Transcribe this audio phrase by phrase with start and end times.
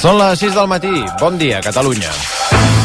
[0.00, 0.94] Són les 6 del matí.
[1.20, 2.79] Bon dia, Catalunya.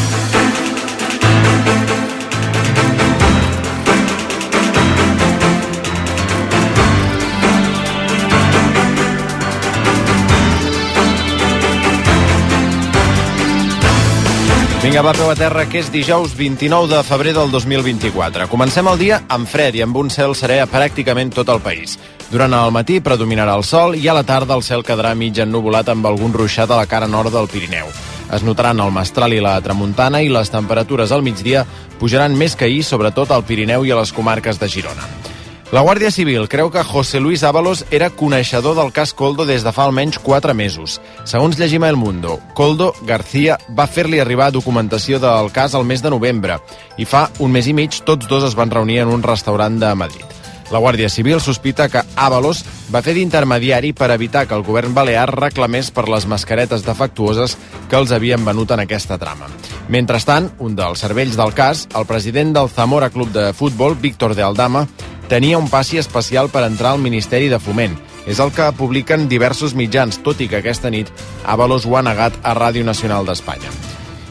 [14.86, 18.46] Vinga, va, peu a terra, que és dijous 29 de febrer del 2024.
[18.46, 21.96] Comencem el dia amb fred i amb un cel serè a pràcticament tot el país.
[22.30, 25.90] Durant el matí predominarà el sol i a la tarda el cel quedarà mig ennuvolat
[25.90, 27.90] amb algun ruixat a la cara nord del Pirineu.
[28.30, 31.66] Es notaran el mestral i la tramuntana i les temperatures al migdia
[31.98, 35.34] pujaran més que ahir, sobretot al Pirineu i a les comarques de Girona.
[35.74, 39.72] La Guàrdia Civil creu que José Luis Ábalos era coneixedor del cas Coldo des de
[39.74, 41.00] fa almenys 4 mesos.
[41.26, 46.14] Segons llegim El Mundo, Coldo García va fer-li arribar documentació del cas al mes de
[46.14, 46.60] novembre
[46.96, 49.90] i fa un mes i mig tots dos es van reunir en un restaurant de
[49.98, 50.36] Madrid.
[50.70, 55.28] La Guàrdia Civil sospita que Ábalos va fer d'intermediari per evitar que el govern balear
[55.30, 57.56] reclamés per les mascaretes defectuoses
[57.90, 59.46] que els havien venut en aquesta trama.
[59.88, 64.42] Mentrestant, un dels cervells del cas, el president del Zamora Club de Futbol, Víctor de
[64.42, 64.86] Aldama,
[65.28, 67.96] tenia un passi especial per entrar al Ministeri de Foment.
[68.26, 71.12] És el que publiquen diversos mitjans, tot i que aquesta nit
[71.44, 73.70] Avalos ho ha negat a Ràdio Nacional d'Espanya.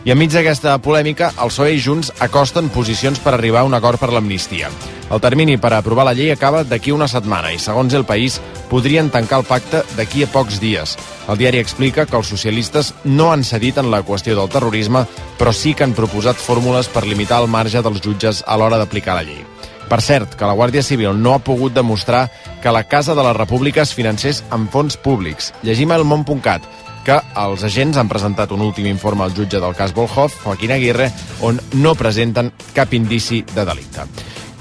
[0.06, 3.98] I enmig d'aquesta polèmica, el PSOE i Junts acosten posicions per arribar a un acord
[3.98, 4.70] per l'amnistia.
[5.10, 8.38] El termini per aprovar la llei acaba d'aquí una setmana i, segons el país,
[8.70, 10.94] podrien tancar el pacte d'aquí a pocs dies.
[11.26, 15.08] El diari explica que els socialistes no han cedit en la qüestió del terrorisme,
[15.40, 19.18] però sí que han proposat fórmules per limitar el marge dels jutges a l'hora d'aplicar
[19.18, 19.55] la llei.
[19.90, 22.30] Per cert, que la Guàrdia Civil no ha pogut demostrar
[22.64, 25.52] que la Casa de la República es financés amb fons públics.
[25.64, 26.66] Llegim el món.cat
[27.06, 31.12] que els agents han presentat un últim informe al jutge del cas Volhov, Joaquín Aguirre,
[31.46, 34.08] on no presenten cap indici de delicte.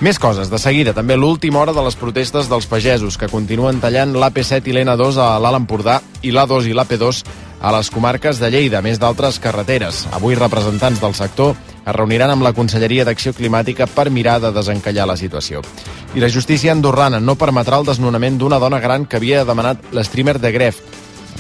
[0.05, 0.51] Més coses.
[0.51, 4.77] De seguida, també l'última hora de les protestes dels pagesos, que continuen tallant l'AP7 i
[4.77, 7.23] l'N2 a l'Alt Empordà i l'A2 i l'AP2
[7.65, 10.03] a les comarques de Lleida, més d'altres carreteres.
[10.13, 15.07] Avui representants del sector es reuniran amb la Conselleria d'Acció Climàtica per mirar de desencallar
[15.09, 15.63] la situació.
[16.13, 20.37] I la justícia andorrana no permetrà el desnonament d'una dona gran que havia demanat l'streamer
[20.43, 20.83] de Gref.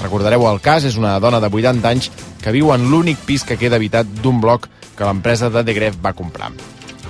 [0.00, 2.09] Recordareu el cas, és una dona de 80 anys
[2.41, 6.00] que viu en l'únic pis que queda habitat d'un bloc que l'empresa de De Gref
[6.00, 6.54] va comprar.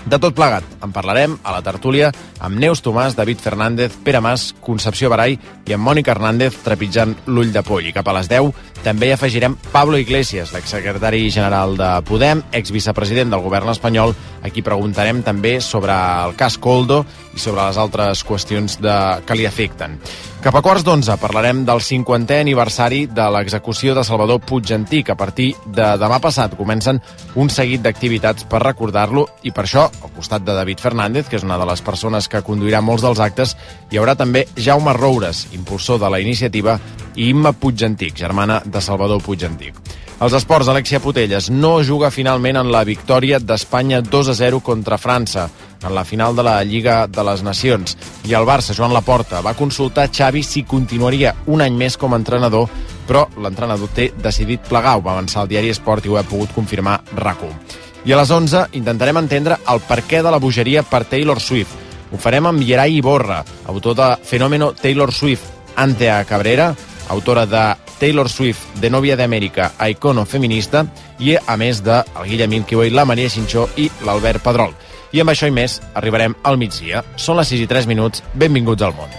[0.05, 2.11] De tot plegat, en parlarem a la tertúlia
[2.45, 7.55] amb Neus Tomàs, David Fernández, Pere Mas, Concepció Barai i amb Mònica Hernández trepitjant l'ull
[7.55, 7.89] de poll.
[7.89, 8.53] I cap a les 10
[8.85, 14.13] també hi afegirem Pablo Iglesias, l'exsecretari general de Podem, exvicepresident del govern espanyol,
[14.45, 18.95] a qui preguntarem també sobre el cas Coldo i sobre les altres qüestions de,
[19.27, 19.99] que li afecten.
[20.45, 25.17] Cap a quarts d'onze parlarem del 50è aniversari de l'execució de Salvador Puigentí, que a
[25.17, 27.01] partir de demà passat comencen
[27.41, 31.49] un seguit d'activitats per recordar-lo i per això, al costat de David Fernández, que és
[31.49, 33.57] una de les persones que conduirà molts dels actes,
[33.91, 36.79] hi haurà també Jaume Roures, impulsor de la iniciativa,
[37.17, 39.81] i Imma Puigentic, germana de Salvador Puigentic.
[40.23, 45.01] Els esports, Alexia Putelles no juga finalment en la victòria d'Espanya 2 a 0 contra
[45.01, 45.49] França
[45.85, 47.97] en la final de la Lliga de les Nacions.
[48.25, 52.21] I el Barça, Joan Laporta, va consultar Xavi si continuaria un any més com a
[52.21, 52.69] entrenador,
[53.07, 56.55] però l'entrenador té decidit plegar, ho va avançar el diari Esport i ho ha pogut
[56.55, 57.83] confirmar RAC1.
[58.05, 61.73] I a les 11 intentarem entendre el perquè de la bogeria per Taylor Swift.
[62.13, 66.75] Ho farem amb Yeray Iborra, autor de Fenómeno Taylor Swift, Antea Cabrera,
[67.09, 67.65] autora de
[67.99, 70.85] Taylor Swift, de Novia d'Amèrica a icono feminista,
[71.19, 74.75] i a més de el Guillem Milky la Maria Xinxó i l'Albert Pedrol.
[75.15, 77.05] I amb això i més arribarem al migdia.
[77.15, 78.25] Són les 6 i 3 minuts.
[78.35, 79.13] Benvinguts al món.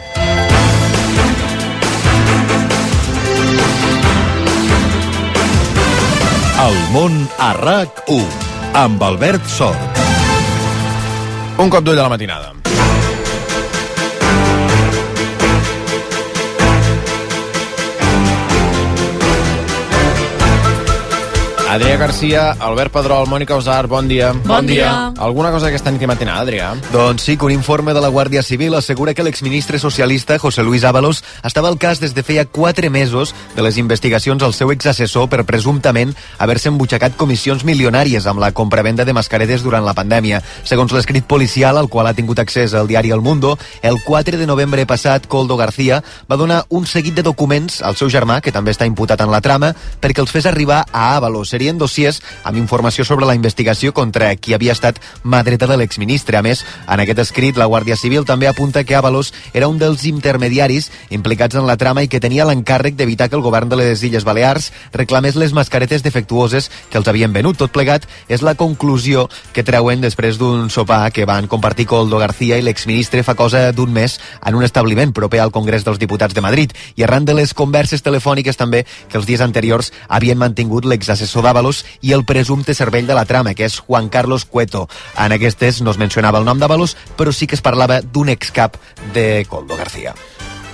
[6.66, 8.52] El món a RAC1
[8.82, 10.04] amb Albert Sort.
[11.64, 12.65] Un cop d'ull a la matinada.
[21.76, 24.30] Adrià Garcia, Albert Pedrol, Mònica Osar, bon dia.
[24.46, 25.12] Bon dia.
[25.20, 26.70] Alguna cosa aquesta nit matinada, Adrià?
[26.94, 30.86] Doncs sí, que un informe de la Guàrdia Civil assegura que l'exministre socialista José Luis
[30.88, 35.28] Ábalos estava al cas des de feia quatre mesos de les investigacions al seu exassessor
[35.28, 40.40] per presumptament haver-se embutxacat comissions milionàries amb la compravenda de mascaretes durant la pandèmia.
[40.64, 44.48] Segons l'escrit policial al qual ha tingut accés el diari El Mundo, el 4 de
[44.48, 46.00] novembre passat, Coldo García
[46.32, 49.44] va donar un seguit de documents al seu germà, que també està imputat en la
[49.44, 51.50] trama, perquè els fes arribar a Ábalos.
[51.50, 55.78] Seria s'obrien dossiers amb informació sobre la investigació contra qui havia estat mà dreta de
[55.78, 56.38] l'exministre.
[56.38, 60.06] A més, en aquest escrit, la Guàrdia Civil també apunta que Avalos era un dels
[60.06, 64.04] intermediaris implicats en la trama i que tenia l'encàrrec d'evitar que el govern de les
[64.04, 67.58] Illes Balears reclamés les mascaretes defectuoses que els havien venut.
[67.58, 72.60] Tot plegat és la conclusió que treuen després d'un sopar que van compartir Coldo García
[72.60, 76.46] i l'exministre fa cosa d'un mes en un establiment proper al Congrés dels Diputats de
[76.46, 81.42] Madrid i arran de les converses telefòniques també que els dies anteriors havien mantingut l'exassessor
[81.42, 81.55] d'Avalos
[82.02, 84.88] i el presumpte cervell de la trama, que és Juan Carlos Cueto.
[85.18, 88.76] En aquestes no es mencionava el nom d'Avalos, però sí que es parlava d'un excap
[89.14, 90.16] de Coldo García.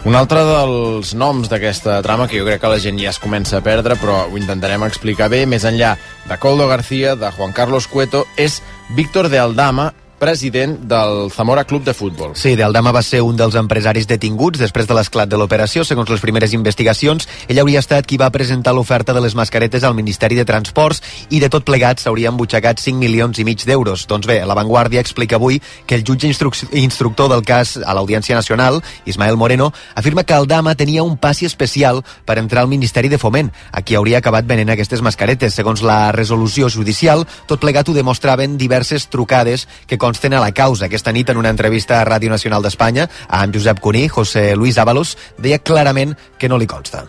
[0.02, 3.60] Un altre dels noms d'aquesta trama, que jo crec que la gent ja es comença
[3.60, 5.94] a perdre, però ho intentarem explicar bé, més enllà
[6.26, 8.64] de Coldo García, de Juan Carlos Cueto, és
[8.98, 9.92] Víctor de Aldama
[10.22, 12.36] president del Zamora Club de Futbol.
[12.36, 15.82] Sí, de Aldama va ser un dels empresaris detinguts després de l'esclat de l'operació.
[15.82, 19.98] Segons les primeres investigacions, ell hauria estat qui va presentar l'oferta de les mascaretes al
[19.98, 21.02] Ministeri de Transports
[21.34, 24.04] i de tot plegat s'haurien butxacat 5 milions i mig d'euros.
[24.06, 25.58] Doncs bé, La Vanguardia explica avui
[25.88, 28.78] que el jutge instructor del cas a l'Audiència Nacional,
[29.10, 33.50] Ismael Moreno, afirma que Aldama tenia un passi especial per entrar al Ministeri de Foment,
[33.72, 35.58] a qui hauria acabat venent aquestes mascaretes.
[35.58, 40.86] Segons la resolució judicial, tot plegat ho demostraven diverses trucades que a la causa.
[40.86, 45.18] Aquesta nit, en una entrevista a Ràdio Nacional d'Espanya, amb Josep Cuní, José Luis Ábalos,
[45.38, 47.06] deia clarament que no li consta.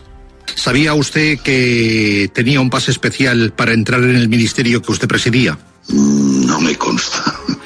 [0.55, 5.59] ¿Sabía usted que tenía un pase especial para entrar en el ministerio que usted presidía?
[5.89, 7.35] Mm, no me consta.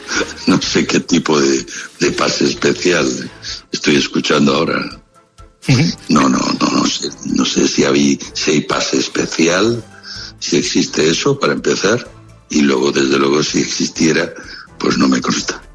[0.46, 1.66] No sé qué tipo de,
[1.98, 3.06] de pase especial
[3.72, 4.80] estoy escuchando ahora.
[6.08, 9.84] No, no, no, no sé, no sé si, había, si hay pase especial,
[10.38, 12.08] si existe eso para empezar,
[12.48, 14.32] y luego, desde luego, si existiera,
[14.78, 15.65] pues no me consta.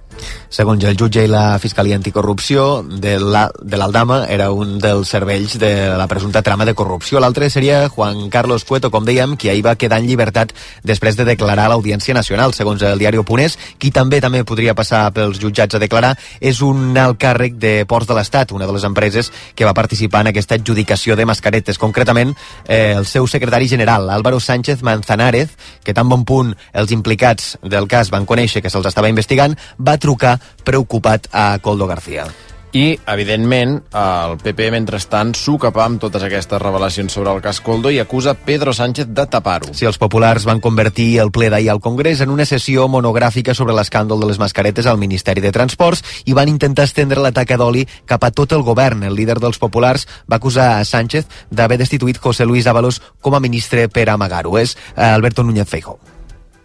[0.51, 5.69] Segons el jutge i la Fiscalia Anticorrupció, de l'Aldama la, era un dels cervells de
[5.95, 7.21] la presumpta trama de corrupció.
[7.23, 10.51] L'altre seria Juan Carlos Cueto, com dèiem, qui ahir va quedar en llibertat
[10.83, 12.51] després de declarar a l'Audiència Nacional.
[12.51, 16.99] Segons el diari Oponés, qui també també podria passar pels jutjats a declarar és un
[16.99, 20.59] alt càrrec de Ports de l'Estat, una de les empreses que va participar en aquesta
[20.59, 21.79] adjudicació de mascaretes.
[21.79, 22.35] Concretament,
[22.67, 27.87] eh, el seu secretari general, Álvaro Sánchez Manzanares, que tan bon punt els implicats del
[27.87, 32.29] cas van conèixer que se'ls estava investigant, va trucar preocupat a Coldo García.
[32.71, 37.91] I, evidentment, el PP, mentrestant, s'ho capà amb totes aquestes revelacions sobre el cas Coldo
[37.91, 39.73] i acusa Pedro Sánchez de tapar-ho.
[39.75, 43.75] Si els populars van convertir el ple d'ahir al Congrés en una sessió monogràfica sobre
[43.75, 48.23] l'escàndol de les mascaretes al Ministeri de Transports i van intentar estendre l'atac d'oli cap
[48.23, 49.03] a tot el govern.
[49.03, 53.43] El líder dels populars va acusar a Sánchez d'haver destituït José Luis Ábalos com a
[53.43, 54.55] ministre per amagar-ho.
[54.57, 55.99] És Alberto Núñez Feijóo.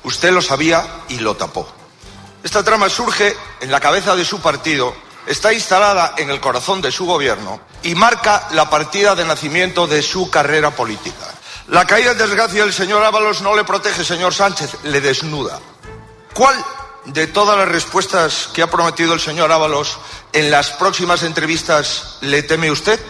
[0.04, 1.66] Usted lo sabía y lo tapó.
[2.46, 4.94] Esta trama surge en la cabeza de su partido,
[5.26, 10.00] está instalada en el corazón de su gobierno y marca la partida de nacimiento de
[10.00, 11.34] su carrera política.
[11.66, 15.58] La caída en desgracia del señor Ábalos no le protege, señor Sánchez, le desnuda.
[16.34, 16.54] ¿Cuál
[17.06, 19.98] de todas las respuestas que ha prometido el señor Ábalos
[20.32, 23.00] en las próximas entrevistas le teme usted?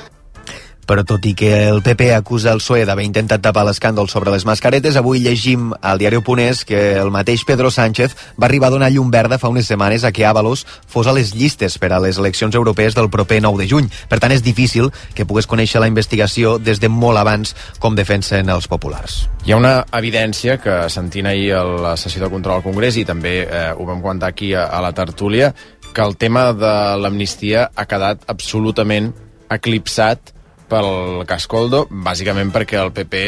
[0.86, 4.44] Però tot i que el PP acusa el PSOE d'haver intentat tapar l'escàndol sobre les
[4.46, 8.92] mascaretes, avui llegim al diari Oponés que el mateix Pedro Sánchez va arribar a donar
[8.94, 12.20] llum verda fa unes setmanes a que Ábalos fos a les llistes per a les
[12.22, 13.90] eleccions europees del proper 9 de juny.
[14.08, 18.46] Per tant, és difícil que pogués conèixer la investigació des de molt abans, com defensen
[18.52, 19.24] els populars.
[19.46, 23.04] Hi ha una evidència que sentint ahir a la sessió de control al Congrés i
[23.08, 25.50] també eh, ho vam comentar aquí a, a la tertúlia,
[25.92, 29.12] que el tema de l'amnistia ha quedat absolutament
[29.50, 30.35] eclipsat
[30.70, 33.22] pel cas Coldo, bàsicament perquè el PP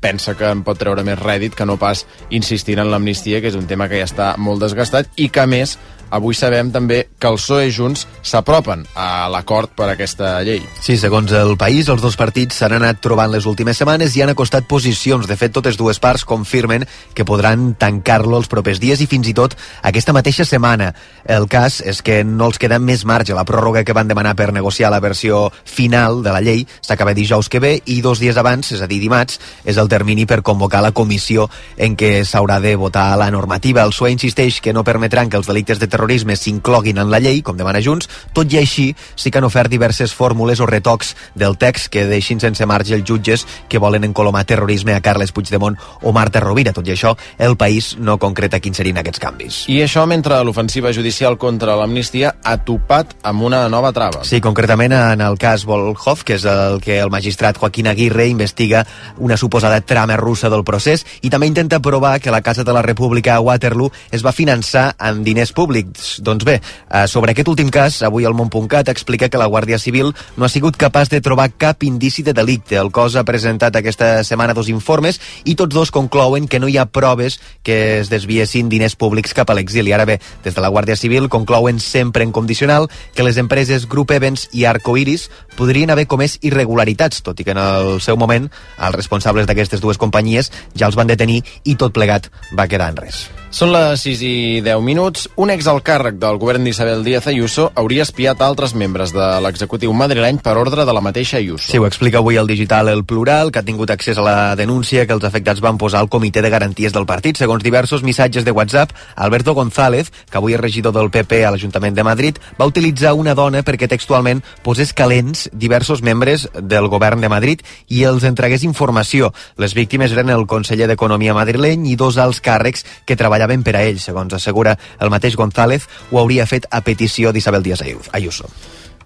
[0.00, 3.58] pensa que en pot treure més rèdit que no pas insistir en l'amnistia, que és
[3.58, 5.76] un tema que ja està molt desgastat i que, a més,
[6.10, 10.60] avui sabem també que el PSOE i Junts s'apropen a l'acord per aquesta llei.
[10.82, 14.32] Sí, segons el país, els dos partits s'han anat trobant les últimes setmanes i han
[14.34, 15.28] acostat posicions.
[15.30, 16.84] De fet, totes dues parts confirmen
[17.14, 19.56] que podran tancar-lo els propers dies i fins i tot
[19.86, 20.92] aquesta mateixa setmana.
[21.24, 23.34] El cas és que no els queda més marge.
[23.36, 27.48] La pròrroga que van demanar per negociar la versió final de la llei s'acaba dijous
[27.48, 30.82] que ve i dos dies abans, és a dir, dimarts, és el termini per convocar
[30.84, 33.84] la comissió en què s'haurà de votar la normativa.
[33.84, 35.99] El PSOE insisteix que no permetran que els delictes de terrorisme
[36.36, 40.14] s'incloguin en la llei, com demana Junts, tot i així sí que han ofert diverses
[40.16, 44.94] fórmules o retocs del text que deixin sense marge els jutges que volen encolomar terrorisme
[44.94, 46.72] a Carles Puigdemont o Marta Rovira.
[46.72, 49.62] Tot i això, el país no concreta quins serien aquests canvis.
[49.68, 54.24] I això mentre l'ofensiva judicial contra l'amnistia ha topat amb una nova trava.
[54.24, 58.86] Sí, concretament en el cas Volhov, que és el que el magistrat Joaquín Aguirre investiga
[59.18, 62.82] una suposada trama russa del procés i també intenta provar que la Casa de la
[62.82, 65.89] República a Waterloo es va finançar amb diners públics.
[66.20, 70.14] Doncs bé, eh, sobre aquest últim cas, avui el Montpuntcat explica que la Guàrdia Civil
[70.36, 72.76] no ha sigut capaç de trobar cap indici de delicte.
[72.76, 76.78] El cos ha presentat aquesta setmana dos informes i tots dos conclouen que no hi
[76.78, 79.92] ha proves que es desviessin diners públics cap a l'exili.
[79.92, 84.10] Ara bé, des de la Guàrdia Civil conclouen sempre en condicional que les empreses Group
[84.10, 88.48] Events i Arcoiris podrien haver comès irregularitats, tot i que en el seu moment
[88.78, 93.04] els responsables d'aquestes dues companyies ja els van detenir i tot plegat va quedar en
[93.04, 93.28] res.
[93.50, 95.24] Són les 6 i 10 minuts.
[95.42, 100.54] Un exalcàrrec del govern d'Isabel Díaz Ayuso hauria espiat altres membres de l'executiu madrileny per
[100.54, 101.66] ordre de la mateixa Ayuso.
[101.66, 105.02] Sí, ho explica avui el digital El Plural, que ha tingut accés a la denúncia
[105.04, 107.42] que els afectats van posar al Comitè de Garanties del partit.
[107.42, 111.98] Segons diversos missatges de WhatsApp, Alberto González, que avui és regidor del PP a l'Ajuntament
[111.98, 117.28] de Madrid, va utilitzar una dona perquè textualment posés calents diversos membres del govern de
[117.32, 119.32] Madrid i els entregués informació.
[119.56, 123.86] Les víctimes eren el conseller d'Economia madrileny i dos alts càrrecs que treballaven per a
[123.86, 128.50] ell, segons assegura el mateix González, ho hauria fet a petició d'Isabel Díaz Ayuso.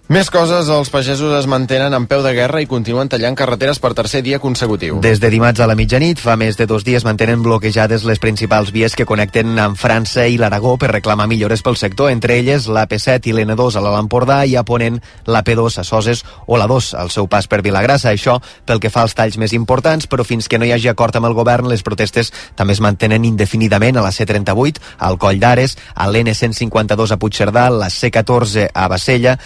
[0.05, 3.95] Més coses, els pagesos es mantenen en peu de guerra i continuen tallant carreteres per
[3.97, 4.99] tercer dia consecutiu.
[5.01, 8.69] Des de dimarts a la mitjanit, fa més de dos dies mantenen bloquejades les principals
[8.69, 12.83] vies que connecten amb França i l'Aragó per reclamar millores pel sector, entre elles la
[12.85, 16.69] P7 i l'N2 a l'Alt Empordà i a Ponent la P2 a Soses o la
[16.69, 18.13] 2 al seu pas per Vilagrassa.
[18.13, 18.37] Això
[18.69, 21.31] pel que fa als talls més importants, però fins que no hi hagi acord amb
[21.31, 26.05] el govern, les protestes també es mantenen indefinidament a la C38, al Coll d'Ares, a
[26.13, 29.39] l'N152 a Puigcerdà, la C14 a Bassella,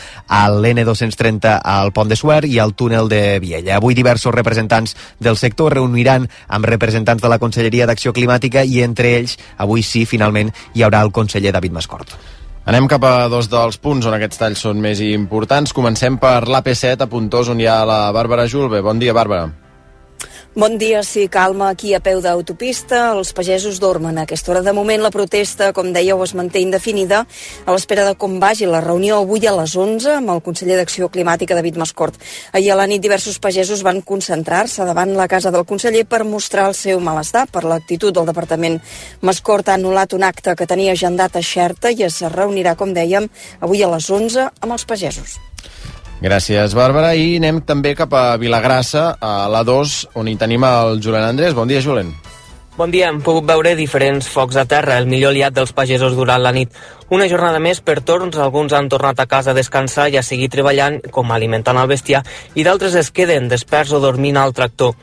[0.49, 3.77] a l'N230 al Pont de Suert i al túnel de Viella.
[3.77, 9.13] Avui diversos representants del sector reuniran amb representants de la Conselleria d'Acció Climàtica i entre
[9.19, 12.17] ells, avui sí, finalment, hi haurà el conseller David Mascort.
[12.69, 15.73] Anem cap a dos dels punts on aquests talls són més importants.
[15.73, 18.83] Comencem per l'AP7 a Puntós, on hi ha la Bàrbara Julve.
[18.85, 19.68] Bon dia, Bàrbara.
[20.55, 23.11] Bon dia, sí, calma aquí a peu d'autopista.
[23.13, 24.63] Els pagesos dormen a aquesta hora.
[24.65, 27.19] De moment la protesta, com dèieu, es manté indefinida
[27.65, 31.11] a l'espera de com vagi la reunió avui a les 11 amb el conseller d'Acció
[31.13, 32.17] Climàtica, David Mascort.
[32.51, 36.65] Ahir a la nit diversos pagesos van concentrar-se davant la casa del conseller per mostrar
[36.71, 38.79] el seu malestar per l'actitud del departament.
[39.21, 43.29] Mascort ha anul·lat un acte que tenia agendat a Xerta i es reunirà, com dèiem,
[43.61, 45.37] avui a les 11 amb els pagesos.
[46.19, 47.13] Gràcies, Bàrbara.
[47.15, 51.55] I anem també cap a Vilagrassa, a l'A2, on hi tenim el Julen Andrés.
[51.55, 52.11] Bon dia, Julen.
[52.79, 56.39] Bon dia, hem pogut veure diferents focs a terra, el millor aliat dels pagesos durant
[56.39, 56.75] la nit.
[57.11, 60.47] Una jornada més per torns, alguns han tornat a casa a descansar i a seguir
[60.51, 62.21] treballant, com alimentant el bestiar,
[62.55, 64.95] i d'altres es queden desperts o dormint al tractor.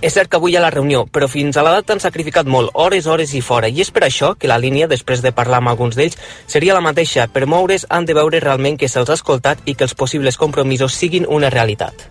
[0.00, 2.46] És cert que avui hi ha la reunió, però fins a la data han sacrificat
[2.46, 5.58] molt, hores, hores i fora, i és per això que la línia, després de parlar
[5.58, 6.14] amb alguns d'ells,
[6.46, 7.26] seria la mateixa.
[7.26, 10.94] Per moure's han de veure realment que se'ls ha escoltat i que els possibles compromisos
[10.94, 12.06] siguin una realitat.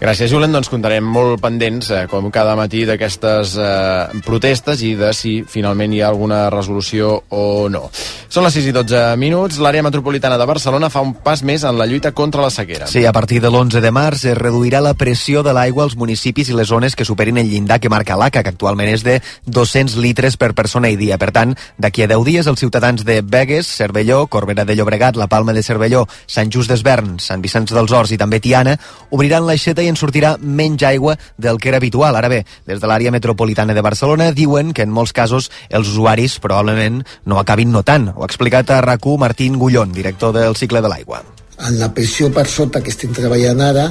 [0.00, 0.48] Gràcies, Julen.
[0.48, 5.92] Doncs contarem molt pendents, eh, com cada matí, d'aquestes eh, protestes i de si finalment
[5.92, 7.90] hi ha alguna resolució o no.
[8.32, 9.58] Són les 6 i 12 minuts.
[9.60, 12.86] L'àrea metropolitana de Barcelona fa un pas més en la lluita contra la sequera.
[12.88, 16.48] Sí, a partir de l'11 de març es reduirà la pressió de l'aigua als municipis
[16.48, 19.98] i les zones que superin el llindar que marca l'ACA, que actualment és de 200
[20.00, 21.18] litres per persona i dia.
[21.20, 25.28] Per tant, d'aquí a 10 dies, els ciutadans de Begues, Cervelló, Corbera de Llobregat, la
[25.28, 28.78] Palma de Cervelló, Sant Just d'Esvern, Sant Vicenç dels Horts i també Tiana,
[29.10, 32.16] obriran l'aixeta i en sortirà menys aigua del que era habitual.
[32.16, 36.38] Ara bé, des de l'àrea metropolitana de Barcelona diuen que en molts casos els usuaris
[36.40, 38.12] probablement no acabin notant.
[38.14, 41.22] Ho ha explicat a rac Martín Gullón, director del cicle de l'aigua
[41.68, 43.84] en la pressió per sota que estem treballant ara,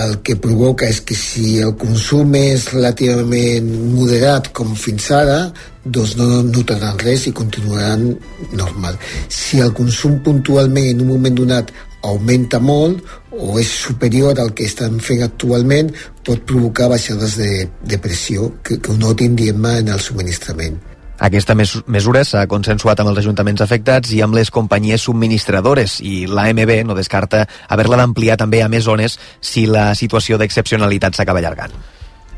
[0.00, 5.38] el que provoca és que si el consum és relativament moderat com fins ara,
[5.84, 8.10] doncs no notaran res i continuaran
[8.52, 9.00] normal.
[9.28, 11.72] Si el consum puntualment en un moment donat
[12.04, 15.92] augmenta molt o és superior al que estan fent actualment,
[16.24, 20.78] pot provocar baixades de, de pressió que, que ho notin, diguem en el subministrament.
[21.24, 26.24] Aquesta mes mesura s'ha consensuat amb els ajuntaments afectats i amb les companyies subministradores i
[26.26, 31.72] l'AMB no descarta haver-la d'ampliar també a més zones si la situació d'excepcionalitat s'acaba allargant.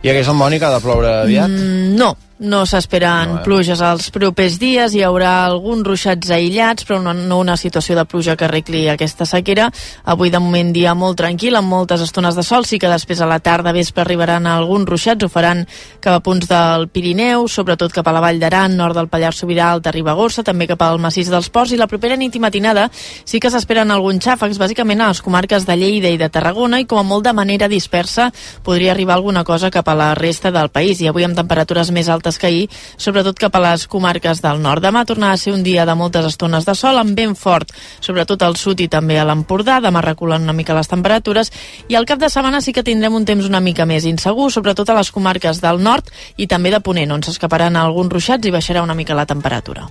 [0.05, 1.51] I aquesta Mònica ha de ploure aviat?
[1.51, 3.45] Mm, no, no s'esperen no, eh?
[3.47, 8.05] pluges els propers dies, hi haurà alguns ruixats aïllats, però no, no una situació de
[8.05, 9.71] pluja que arregli aquesta sequera.
[10.05, 13.29] Avui de moment dia molt tranquil, amb moltes estones de sol, sí que després a
[13.31, 15.65] la tarda vespre arribaran alguns ruixats, ho faran
[16.01, 19.71] cap a punts del Pirineu, sobretot cap a la Vall d'Aran, nord del Pallars Sobirà,
[19.73, 22.91] Alta Ribagorça, també cap al massís dels Ports, i la propera nit i matinada
[23.25, 26.89] sí que s'esperen alguns xàfecs, bàsicament a les comarques de Lleida i de Tarragona, i
[26.89, 28.29] com a molt de manera dispersa
[28.65, 31.01] podria arribar alguna cosa cap a la resta del país.
[31.01, 32.69] I avui amb temperatures més altes començat a escair,
[32.99, 34.83] sobretot cap a les comarques del nord.
[34.83, 38.43] Demà tornarà a ser un dia de moltes estones de sol, amb vent fort, sobretot
[38.43, 39.81] al sud i també a l'Empordà.
[39.81, 41.53] Demà reculen una mica les temperatures
[41.89, 44.89] i al cap de setmana sí que tindrem un temps una mica més insegur, sobretot
[44.91, 48.83] a les comarques del nord i també de Ponent, on s'escaparan alguns ruixats i baixarà
[48.83, 49.89] una mica la temperatura.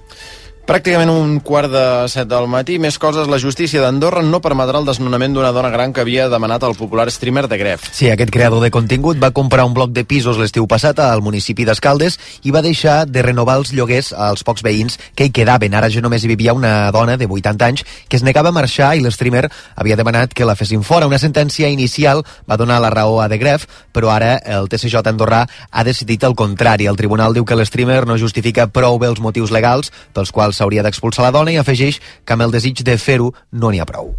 [0.65, 2.79] Pràcticament un quart de set del matí.
[2.81, 6.63] Més coses, la justícia d'Andorra no permetrà el desnonament d'una dona gran que havia demanat
[6.65, 7.83] al popular streamer de Gref.
[7.93, 11.67] Sí, aquest creador de contingut va comprar un bloc de pisos l'estiu passat al municipi
[11.69, 12.17] d'Escaldes
[12.49, 15.75] i va deixar de renovar els lloguers als pocs veïns que hi quedaven.
[15.77, 18.95] Ara ja només hi vivia una dona de 80 anys que es negava a marxar
[18.97, 19.45] i l'streamer
[19.75, 21.05] havia demanat que la fessin fora.
[21.05, 25.45] Una sentència inicial va donar la raó a de Gref, però ara el TCJ andorrà
[25.45, 26.89] ha decidit el contrari.
[26.89, 30.83] El tribunal diu que l'streamer no justifica prou bé els motius legals pels quals s'hauria
[30.85, 34.13] d'expulsar la dona i afegeix que amb el desig de fer-ho no n'hi ha prou.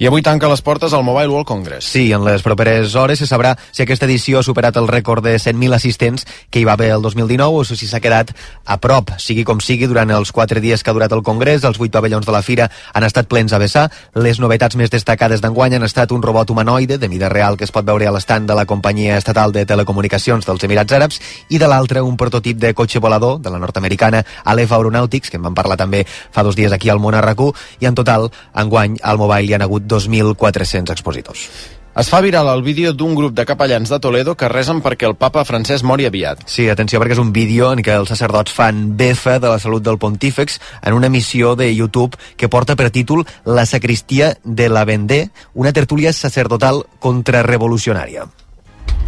[0.00, 1.84] I avui tanca les portes al Mobile World Congress.
[1.84, 5.34] Sí, en les properes hores se sabrà si aquesta edició ha superat el rècord de
[5.36, 8.30] 100.000 assistents que hi va haver el 2019 o si s'ha quedat
[8.64, 9.10] a prop.
[9.20, 12.24] Sigui com sigui, durant els quatre dies que ha durat el Congrés, els vuit pavellons
[12.24, 13.90] de la fira han estat plens a vessar.
[14.14, 17.76] Les novetats més destacades d'enguany han estat un robot humanoide de mida real que es
[17.76, 21.68] pot veure a l'estand de la companyia estatal de telecomunicacions dels Emirats Àrabs i de
[21.68, 25.76] l'altre un prototip de cotxe volador de la nord-americana Aleph Aeronautics, que en vam parlar
[25.76, 27.52] també fa dos dies aquí al món RAC1,
[27.84, 31.50] i en total, enguany, al Mobile hi han hagut 2.400 expositors.
[31.90, 35.16] Es fa viral el vídeo d'un grup de capellans de Toledo que resen perquè el
[35.18, 36.44] papa francès mori aviat.
[36.46, 39.82] Sí, atenció, perquè és un vídeo en què els sacerdots fan befa de la salut
[39.82, 44.84] del pontífex en una missió de YouTube que porta per títol La sacristia de la
[44.86, 48.28] Vendée, una tertúlia sacerdotal contrarrevolucionària.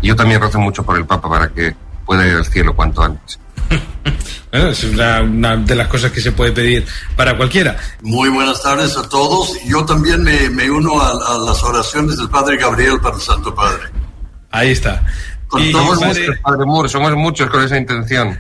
[0.03, 3.39] Yo también rezo mucho por el Papa para que pueda ir al cielo cuanto antes.
[4.53, 6.85] Bueno, es una, una, de las cosas que se puede pedir
[7.17, 7.75] para cualquiera.
[8.03, 9.57] Muy buenas tardes a todos.
[9.65, 13.55] Yo también me, me uno a, a, las oraciones del Padre Gabriel para el Santo
[13.55, 13.85] Padre.
[14.51, 15.03] Ahí está.
[15.49, 16.21] Con y somos padre...
[16.21, 18.39] muchos, Padre Moore, somos muchos con esa intención.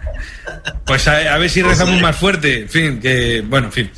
[0.85, 2.63] Pues a, a ver si rezamos más fuerte.
[2.63, 3.91] En fin, que, bueno, en fin.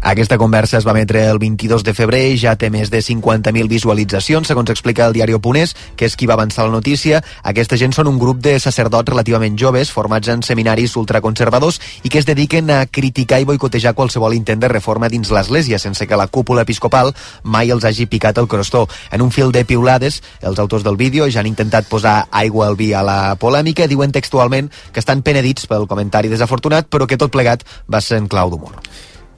[0.00, 3.68] Aquesta conversa es va emetre el 22 de febrer i ja té més de 50.000
[3.68, 7.18] visualitzacions, segons explica el diari Oponés, que és qui va avançar la notícia.
[7.44, 12.16] Aquesta gent són un grup de sacerdots relativament joves, formats en seminaris ultraconservadors i que
[12.22, 16.30] es dediquen a criticar i boicotejar qualsevol intent de reforma dins l'Església, sense que la
[16.32, 17.12] cúpula episcopal
[17.44, 18.86] mai els hagi picat el crostó.
[19.12, 22.80] En un fil de piulades, els autors del vídeo ja han intentat posar aigua al
[22.80, 27.28] vi a la polèmica diuen textualment que estan penedits pel comentari desafortunat, però que tot
[27.28, 28.80] plegat va ser en clau d'humor.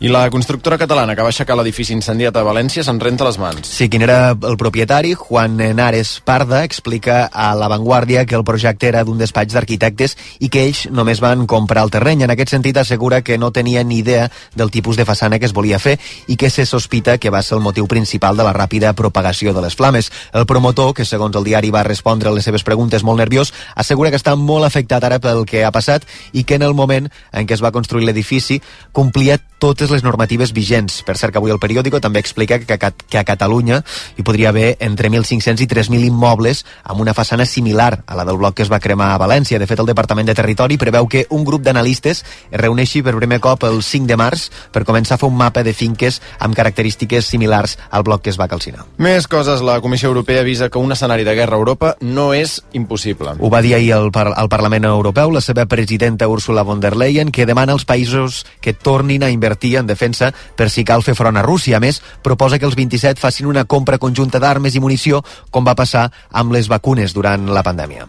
[0.02, 3.68] I la constructora catalana que va aixecar l'edifici incendiat a València se'n renta les mans.
[3.70, 8.88] Sí, quin era el propietari, Juan Henares Parda, explica a La Vanguardia que el projecte
[8.88, 12.24] era d'un despatx d'arquitectes i que ells només van comprar el terreny.
[12.26, 14.24] En aquest sentit assegura que no tenia ni idea
[14.58, 15.94] del tipus de façana que es volia fer
[16.26, 19.62] i que se sospita que va ser el motiu principal de la ràpida propagació de
[19.62, 20.10] les flames.
[20.32, 24.10] El promotor, que segons el diari va respondre a les seves preguntes molt nerviós, assegura
[24.10, 27.46] que està molt afectat ara pel que ha passat i que en el moment en
[27.46, 28.58] què es va construir l'edifici
[28.90, 31.02] complia totes les normatives vigents.
[31.06, 33.82] Per cert, que avui el periòdico també explica que, que, a Catalunya
[34.16, 38.40] hi podria haver entre 1.500 i 3.000 immobles amb una façana similar a la del
[38.40, 39.60] bloc que es va cremar a València.
[39.60, 43.40] De fet, el Departament de Territori preveu que un grup d'analistes es reuneixi per primer
[43.44, 47.28] cop el 5 de març per començar a fer un mapa de finques amb característiques
[47.28, 48.86] similars al bloc que es va calcinar.
[48.98, 49.62] Més coses.
[49.62, 53.36] La Comissió Europea avisa que un escenari de guerra a Europa no és impossible.
[53.38, 56.96] Ho va dir ahir al, par al Parlament Europeu la seva presidenta Ursula von der
[56.96, 61.16] Leyen, que demana als països que tornin a invertir en defensa per si cal fer
[61.18, 61.76] front a Rússia.
[61.76, 65.78] A més, proposa que els 27 facin una compra conjunta d'armes i munició, com va
[65.78, 68.08] passar amb les vacunes durant la pandèmia.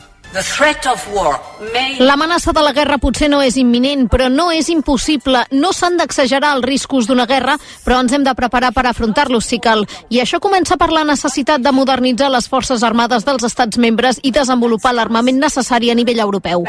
[2.02, 5.44] L'amenaça de la guerra potser no és imminent, però no és impossible.
[5.52, 9.60] No s'han d'exagerar els riscos d'una guerra, però ens hem de preparar per afrontar-los si
[9.62, 9.86] cal.
[10.10, 14.34] I això comença per la necessitat de modernitzar les forces armades dels estats membres i
[14.34, 16.66] desenvolupar l'armament necessari a nivell europeu.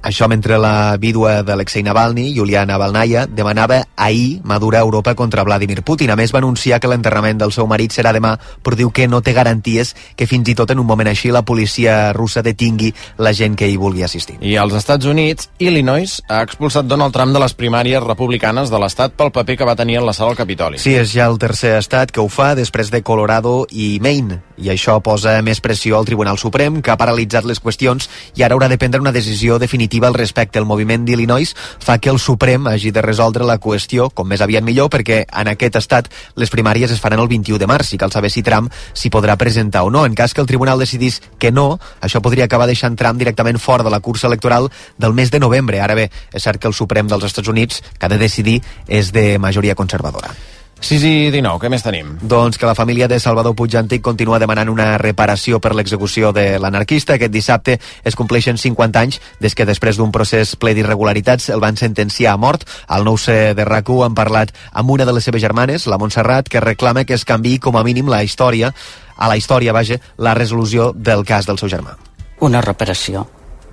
[0.00, 6.12] Això mentre la vídua d'Alexei Navalny, Juliana Balnaya, demanava ahir madurar Europa contra Vladimir Putin.
[6.12, 9.20] A més, va anunciar que l'enterrament del seu marit serà demà, però diu que no
[9.26, 13.32] té garanties que fins i tot en un moment així la policia russa detingui la
[13.34, 14.38] gent que hi vulgui assistir.
[14.40, 19.18] I als Estats Units, Illinois ha expulsat Donald Trump de les primàries republicanes de l'estat
[19.18, 20.78] pel paper que va tenir en la sala del Capitoli.
[20.78, 24.44] Sí, és ja el tercer estat que ho fa després de Colorado i Maine.
[24.58, 28.08] I això posa més pressió al Tribunal Suprem, que ha paralitzat les qüestions
[28.38, 30.58] i ara haurà de prendre una decisió definitiva definitiva al respecte.
[30.58, 34.62] El moviment d'Illinois fa que el Suprem hagi de resoldre la qüestió com més aviat
[34.62, 38.12] millor perquè en aquest estat les primàries es faran el 21 de març i cal
[38.12, 40.04] saber si Trump s'hi podrà presentar o no.
[40.04, 43.84] En cas que el tribunal decidís que no, això podria acabar deixant Trump directament fora
[43.84, 45.80] de la cursa electoral del mes de novembre.
[45.80, 49.12] Ara bé, és cert que el Suprem dels Estats Units que ha de decidir és
[49.12, 50.36] de majoria conservadora.
[50.80, 52.12] 6 i 19, què més tenim?
[52.22, 56.58] Doncs que la família de Salvador Puig Antic continua demanant una reparació per l'execució de
[56.62, 57.16] l'anarquista.
[57.16, 61.76] Aquest dissabte es compleixen 50 anys des que després d'un procés ple d'irregularitats el van
[61.76, 62.62] sentenciar a mort.
[62.86, 66.48] Al nou c de rac han parlat amb una de les seves germanes, la Montserrat,
[66.48, 68.72] que reclama que es canvi com a mínim la història,
[69.16, 71.96] a la història, vaja, la resolució del cas del seu germà.
[72.40, 73.26] Una reparació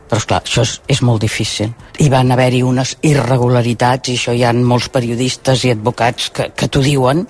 [0.09, 1.71] però esclar, això és, és molt difícil.
[2.01, 6.69] Hi van haver-hi unes irregularitats, i això hi ha molts periodistes i advocats que, que
[6.69, 7.25] t'ho diuen.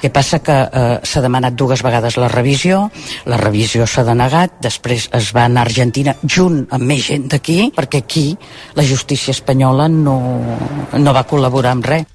[0.00, 2.90] que passa que eh, s'ha demanat dues vegades la revisió,
[3.26, 7.70] la revisió s'ha denegat, després es va anar a Argentina junt amb més gent d'aquí,
[7.76, 8.26] perquè aquí
[8.74, 10.16] la justícia espanyola no,
[10.96, 12.08] no va col·laborar amb res.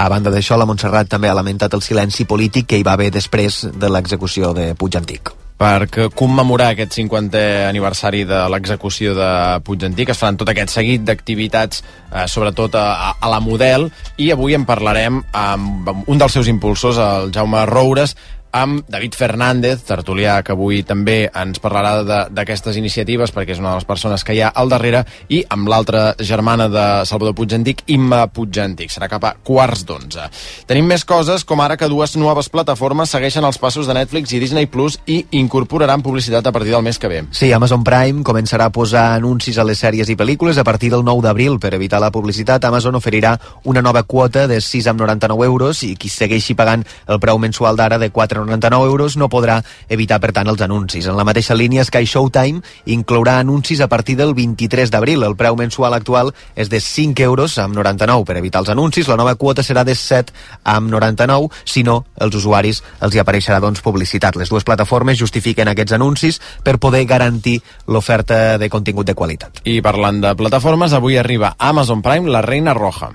[0.00, 3.10] A banda d'això, la Montserrat també ha lamentat el silenci polític que hi va haver
[3.12, 9.28] després de l'execució de Puig Antic per commemorar aquest 50è aniversari de l'execució de
[9.66, 10.08] Puig Antic.
[10.14, 14.64] Es faran tot aquest seguit d'activitats, eh, sobretot a, a la Model, i avui en
[14.64, 18.16] parlarem amb un dels seus impulsors, el Jaume Roures,
[18.52, 23.80] amb David Fernández, tertulià, que avui també ens parlarà d'aquestes iniciatives, perquè és una de
[23.80, 28.24] les persones que hi ha al darrere, i amb l'altra germana de Salvador Puigantic, Imma
[28.26, 28.90] Puigantic.
[28.92, 30.26] Serà cap a quarts d'onze.
[30.66, 34.42] Tenim més coses, com ara que dues noves plataformes segueixen els passos de Netflix i
[34.42, 37.22] Disney Plus i incorporaran publicitat a partir del mes que ve.
[37.30, 41.04] Sí, Amazon Prime començarà a posar anuncis a les sèries i pel·lícules a partir del
[41.06, 41.58] 9 d'abril.
[41.60, 46.56] Per evitar la publicitat, Amazon oferirà una nova quota de 6,99 euros i qui segueixi
[46.58, 50.60] pagant el preu mensual d'ara de 4 99 euros no podrà evitar, per tant, els
[50.64, 51.06] anuncis.
[51.06, 55.24] En la mateixa línia, Sky Showtime inclourà anuncis a partir del 23 d'abril.
[55.26, 59.08] El preu mensual actual és de 5 euros amb 99 per evitar els anuncis.
[59.08, 60.32] La nova quota serà de 7
[60.64, 64.36] amb 99, si no, els usuaris els hi apareixerà doncs, publicitat.
[64.36, 69.62] Les dues plataformes justifiquen aquests anuncis per poder garantir l'oferta de contingut de qualitat.
[69.64, 73.10] I parlant de plataformes, avui arriba Amazon Prime La Reina Roja.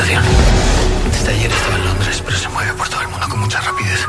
[0.00, 0.24] Organización.
[1.12, 4.06] Desde ayer estaba en Londres, pero se mueve por todo el mundo con mucha rapidez.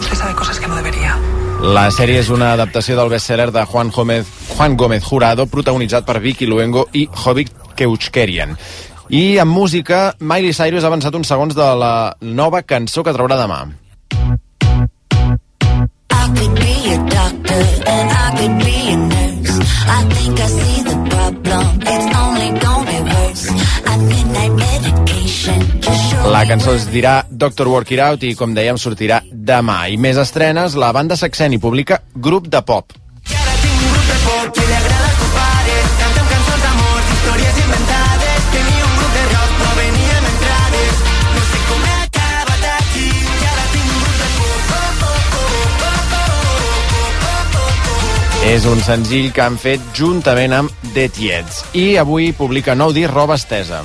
[0.00, 1.18] Usted sabe cosas que no debería.
[1.62, 6.18] La sèrie és una adaptació del bestseller de Juan Gómez, Juan Gómez Jurado, protagonitzat per
[6.20, 8.56] Vicky Luengo i Jovic Keuchkerian.
[9.08, 13.38] I en música, Miley Cyrus ha avançat uns segons de la nova cançó que traurà
[13.38, 13.68] demà.
[16.10, 19.60] I could be a doctor and I could be a nurse.
[19.86, 21.80] I think I see the problem.
[21.82, 23.61] It's only gonna be worse.
[26.32, 29.82] La cançó es dirà Doctor Work It Out i, com dèiem, sortirà demà.
[29.92, 32.96] I més estrenes, la banda Saxeni publica Grup de Pop.
[33.28, 34.81] I ara tinc un grup de pop
[48.52, 51.62] És un senzill que han fet juntament amb The Tiets.
[51.72, 53.80] I avui publica nou disc Roba Estesa.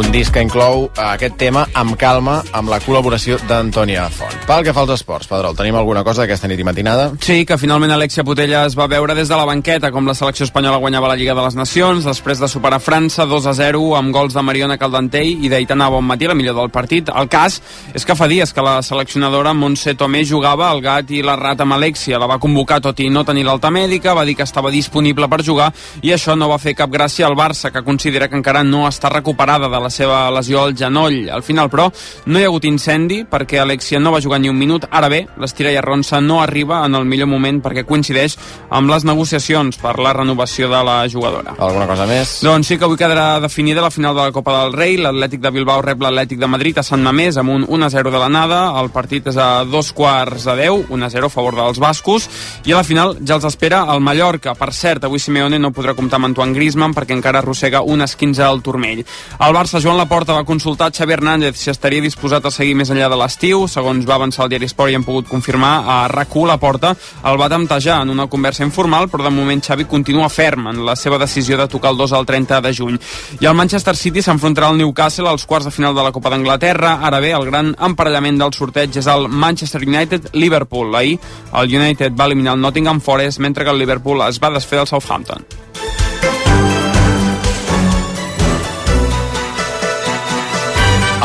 [0.00, 4.32] Un disc que inclou eh, aquest tema amb calma, amb la col·laboració d'Antònia Font.
[4.48, 7.10] Pel que fa als esports, Pedrol, tenim alguna cosa d'aquesta nit i matinada?
[7.20, 10.46] Sí, que finalment Alexia Putella es va veure des de la banqueta com la selecció
[10.48, 14.14] espanyola guanyava la Lliga de les Nacions, després de superar França 2 a 0 amb
[14.14, 17.12] gols de Mariona Caldentei i d'Aitana Bonmatí, la millor del partit.
[17.12, 17.60] El cas
[17.92, 21.66] és que fa dies que la seleccionadora Montse Tomé jugava el gat i la rata
[21.66, 22.18] amb Alexia.
[22.18, 25.42] La va convocar tot i no tenir l'alta mèdica, va dir que estava disponible per
[25.44, 25.68] jugar
[26.00, 29.12] i això no va fer cap gràcia al Barça, que considera que encara no està
[29.12, 31.28] recuperada de la la seva lesió al genoll.
[31.30, 31.88] Al final, però,
[32.26, 34.86] no hi ha hagut incendi perquè Alexia no va jugar ni un minut.
[34.90, 38.36] Ara bé, l'estira i arronsa no arriba en el millor moment perquè coincideix
[38.70, 41.56] amb les negociacions per la renovació de la jugadora.
[41.58, 42.38] Alguna cosa més?
[42.46, 44.96] Doncs sí que avui quedarà definida la final de la Copa del Rei.
[45.00, 48.60] L'Atlètic de Bilbao rep l'Atlètic de Madrid a Sant Mamés amb un 1-0 de l'anada.
[48.80, 52.28] El partit és a dos quarts de 10, 1-0 a favor dels bascos.
[52.64, 54.54] I a la final ja els espera el Mallorca.
[54.54, 58.44] Per cert, avui Simeone no podrà comptar amb Antoine Griezmann perquè encara arrossega un esquinze
[58.44, 59.02] al turmell.
[59.40, 63.06] El Barça Joan Laporta va consultar Xavi Hernández si estaria disposat a seguir més enllà
[63.08, 63.62] de l'estiu.
[63.70, 66.90] Segons va avançar el diari Esport i hem pogut confirmar a RAC1 Laporta
[67.30, 70.96] el va temptejar en una conversa informal, però de moment Xavi continua ferm en la
[70.96, 72.98] seva decisió de tocar el 2 al 30 de juny.
[73.40, 76.98] I el Manchester City s'enfrontarà al Newcastle als quarts de final de la Copa d'Anglaterra.
[77.00, 80.92] Ara bé, el gran emparellament del sorteig és el Manchester United-Liverpool.
[80.96, 81.16] Ahir
[81.54, 84.92] el United va eliminar el Nottingham Forest, mentre que el Liverpool es va desfer del
[84.92, 85.46] Southampton.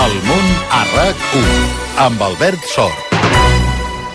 [0.06, 1.46] El món a RAC1
[2.06, 3.14] amb Albert Sort.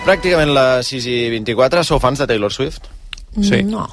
[0.06, 1.82] Pràcticament les 6 i 24.
[1.86, 2.86] Sou fans de Taylor Swift?
[3.42, 3.62] Sí.
[3.66, 3.86] No.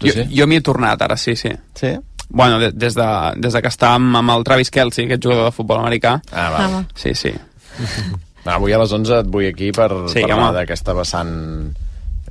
[0.00, 0.24] Jo, sí?
[0.34, 1.52] jo m'hi he tornat ara, sí, sí.
[1.78, 1.92] Sí?
[2.30, 3.06] Bueno, de, des, de,
[3.42, 6.16] des de que està amb, el Travis Kelsey, aquest jugador de futbol americà.
[6.32, 6.64] Ah, va.
[6.64, 6.82] Ah, va.
[6.98, 7.32] Sí, sí.
[8.50, 11.32] Avui a les 11 et vull aquí per Sí, parlar d'aquesta vessant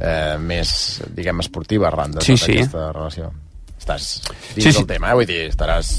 [0.01, 0.71] eh, més,
[1.15, 2.57] diguem, esportiva arran de Sí, tota sí.
[2.59, 3.31] aquesta relació.
[3.79, 4.07] Estàs
[4.55, 4.77] dins Sí, sí.
[4.81, 5.19] del tema, eh?
[5.21, 5.93] Vull dir, estaràs...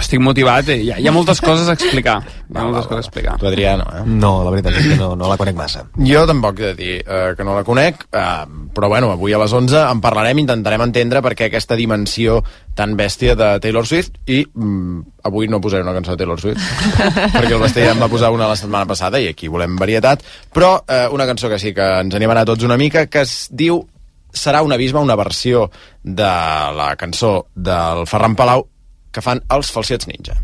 [0.00, 0.78] Estic motivat, eh?
[0.80, 2.16] hi, ha, hi ha moltes coses a explicar.
[2.24, 3.36] Hi ha moltes coses a explicar.
[3.40, 4.04] Tu, Adrià, no, eh?
[4.08, 5.84] No, la veritat és que no, no la conec massa.
[6.08, 8.32] Jo tampoc he de dir eh, que no la conec, eh,
[8.74, 12.40] però bueno, avui a les 11 en parlarem, intentarem entendre per què aquesta dimensió
[12.78, 16.64] tan bèstia de Taylor Swift i mm, avui no posaré una cançó de Taylor Swift
[17.36, 20.78] perquè el ja em va posar una la setmana passada i aquí volem varietat, però
[20.86, 23.82] eh, una cançó que sí que ens animarà tots una mica que es diu
[24.30, 25.64] Serà un abisme, una versió
[26.04, 28.68] de la cançó del Ferran Palau
[29.12, 30.38] que fan els Falsets Ninja.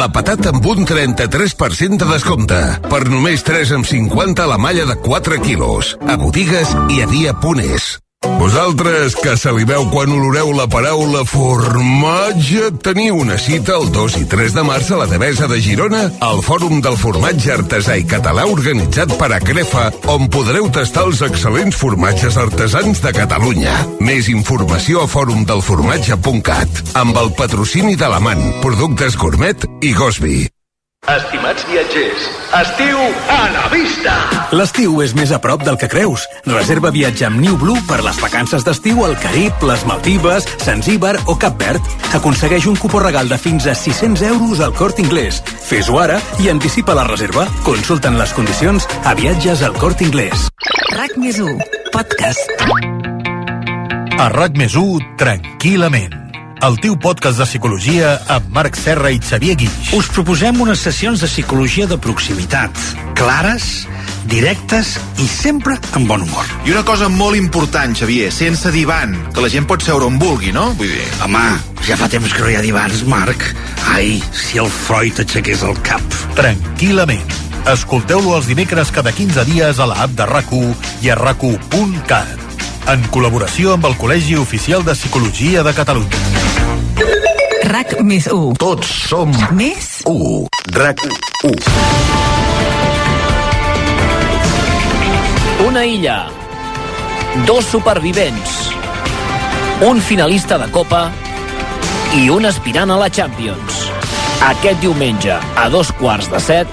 [0.00, 2.60] La patata amb un 33% de descompte.
[2.88, 5.96] Per només 3 amb 50 la malla de 4 quilos.
[6.08, 7.96] A botigues i a dia.es.
[8.40, 14.54] Vosaltres, que saliveu quan oloreu la paraula formatge, teniu una cita el 2 i 3
[14.56, 19.12] de març a la Devesa de Girona al Fòrum del Formatge Artesà i Català organitzat
[19.20, 23.74] per Acrefa, on podreu tastar els excel·lents formatges artesans de Catalunya.
[24.00, 30.59] Més informació a forumdelformatge.cat amb el patrocini de la MAN, Productes Gourmet i Gosby.
[31.08, 32.98] Estimats viatgers, estiu
[33.32, 34.12] a la vista!
[34.54, 36.26] L'estiu és més a prop del que creus.
[36.44, 41.34] Reserva viatge amb New Blue per les vacances d'estiu al Carib, les Maldives, Zanzíbar o
[41.40, 41.82] Cap Verd.
[42.14, 45.42] Aconsegueix un cupó regal de fins a 600 euros al Cort Inglés.
[45.64, 47.48] Fes-ho ara i anticipa la reserva.
[47.66, 50.46] Consulten les condicions a viatges al Cort Inglés.
[50.94, 51.58] RAC més 1,
[51.90, 52.54] podcast.
[54.20, 54.78] A RAC més
[55.18, 56.29] tranquil·lament.
[56.60, 59.92] El teu podcast de psicologia amb Marc Serra i Xavier Guix.
[59.96, 62.76] Us proposem unes sessions de psicologia de proximitat,
[63.16, 63.86] clares,
[64.28, 64.90] directes
[65.24, 66.50] i sempre amb bon humor.
[66.68, 70.52] I una cosa molt important, Xavier, sense divan, que la gent pot seure on vulgui,
[70.52, 70.66] no?
[70.76, 71.06] Vull dir...
[71.24, 71.46] Home,
[71.88, 73.46] ja fa temps que no hi ha divans, Marc.
[73.94, 76.20] Ai, si el Freud aixequés el cap.
[76.36, 77.24] Tranquil·lament.
[77.72, 80.52] Escolteu-lo els dimecres cada 15 dies a l'app de rac
[81.00, 81.40] i a rac
[82.90, 86.39] en col·laboració amb el Col·legi Oficial de Psicologia de Catalunya.
[87.70, 88.56] RAC més 1.
[88.58, 90.48] Tots som Més 1.
[90.74, 91.04] RAC
[91.46, 91.52] 1.
[95.68, 96.16] Una illa.
[97.46, 98.56] Dos supervivents.
[99.86, 101.04] Un finalista de Copa
[102.18, 103.86] i un aspirant a la Champions.
[104.48, 106.66] Aquest diumenge, a dos quarts de set,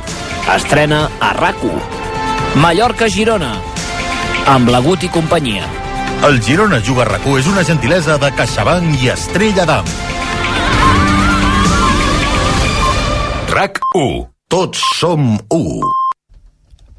[0.56, 1.62] estrena a rac
[2.58, 3.54] Mallorca-Girona,
[4.50, 5.70] amb Lagut i companyia.
[6.26, 9.86] El Girona Juga a RAC1 és una gentilesa de CaixaBank i Estrella d'Am.
[13.58, 14.28] RAC 1.
[14.54, 15.88] Tots som 1.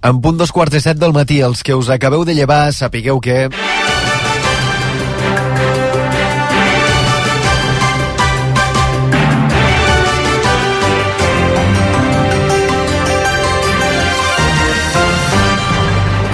[0.08, 3.20] En punt dos quarts de set del matí, els que us acabeu de llevar, sapigueu
[3.22, 3.44] que...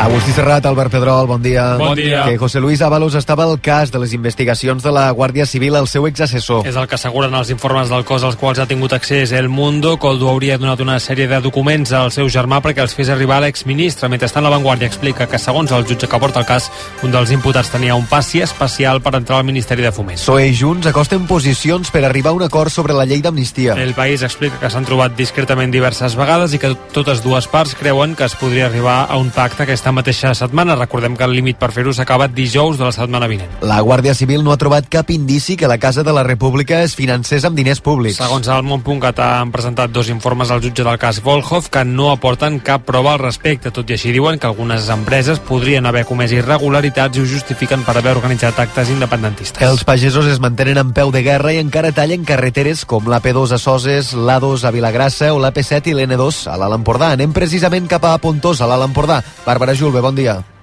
[0.05, 1.79] Agustí Serrat, Albert Pedrol, bon dia.
[1.79, 2.25] Bon dia.
[2.25, 5.89] Que José Luis Ábalos estava al cas de les investigacions de la Guàrdia Civil al
[5.89, 6.67] seu exassessor.
[6.69, 9.95] És el que asseguren els informes del cos als quals ha tingut accés El Mundo.
[9.97, 13.47] Coldo hauria donat una sèrie de documents al seu germà perquè els fes arribar a
[13.47, 14.11] l'exministre.
[14.13, 16.69] Mentrestant, la Vanguardia explica que, segons el jutge que porta el cas,
[17.01, 20.21] un dels imputats tenia un passi especial per entrar al Ministeri de Foment.
[20.21, 23.81] PSOE i Junts acosten posicions per arribar a un acord sobre la llei d'amnistia.
[23.81, 28.13] El País explica que s'han trobat discretament diverses vegades i que totes dues parts creuen
[28.15, 30.77] que es podria arribar a un pacte aquesta mateixa setmana.
[30.77, 33.51] Recordem que el límit per fer-ho s'acaba dijous de la setmana vinent.
[33.63, 36.97] La Guàrdia Civil no ha trobat cap indici que la Casa de la República es
[36.99, 38.19] financés amb diners públics.
[38.19, 42.59] Segons el Mont.cat han presentat dos informes al jutge del cas Volhov que no aporten
[42.61, 43.71] cap prova al respecte.
[43.75, 47.97] Tot i així diuen que algunes empreses podrien haver comès irregularitats i ho justifiquen per
[47.99, 49.63] haver organitzat actes independentistes.
[49.63, 53.61] Els pagesos es mantenen en peu de guerra i encara tallen carreteres com l'AP2 a
[53.61, 57.13] Soses, l'A2 a Vilagrassa o l'AP7 i l'N2 a l'Alt Empordà.
[57.15, 59.21] Anem precisament cap a Pontós, a l'Alt Empordà.
[59.45, 60.54] Bàrbara Julve, bon dia.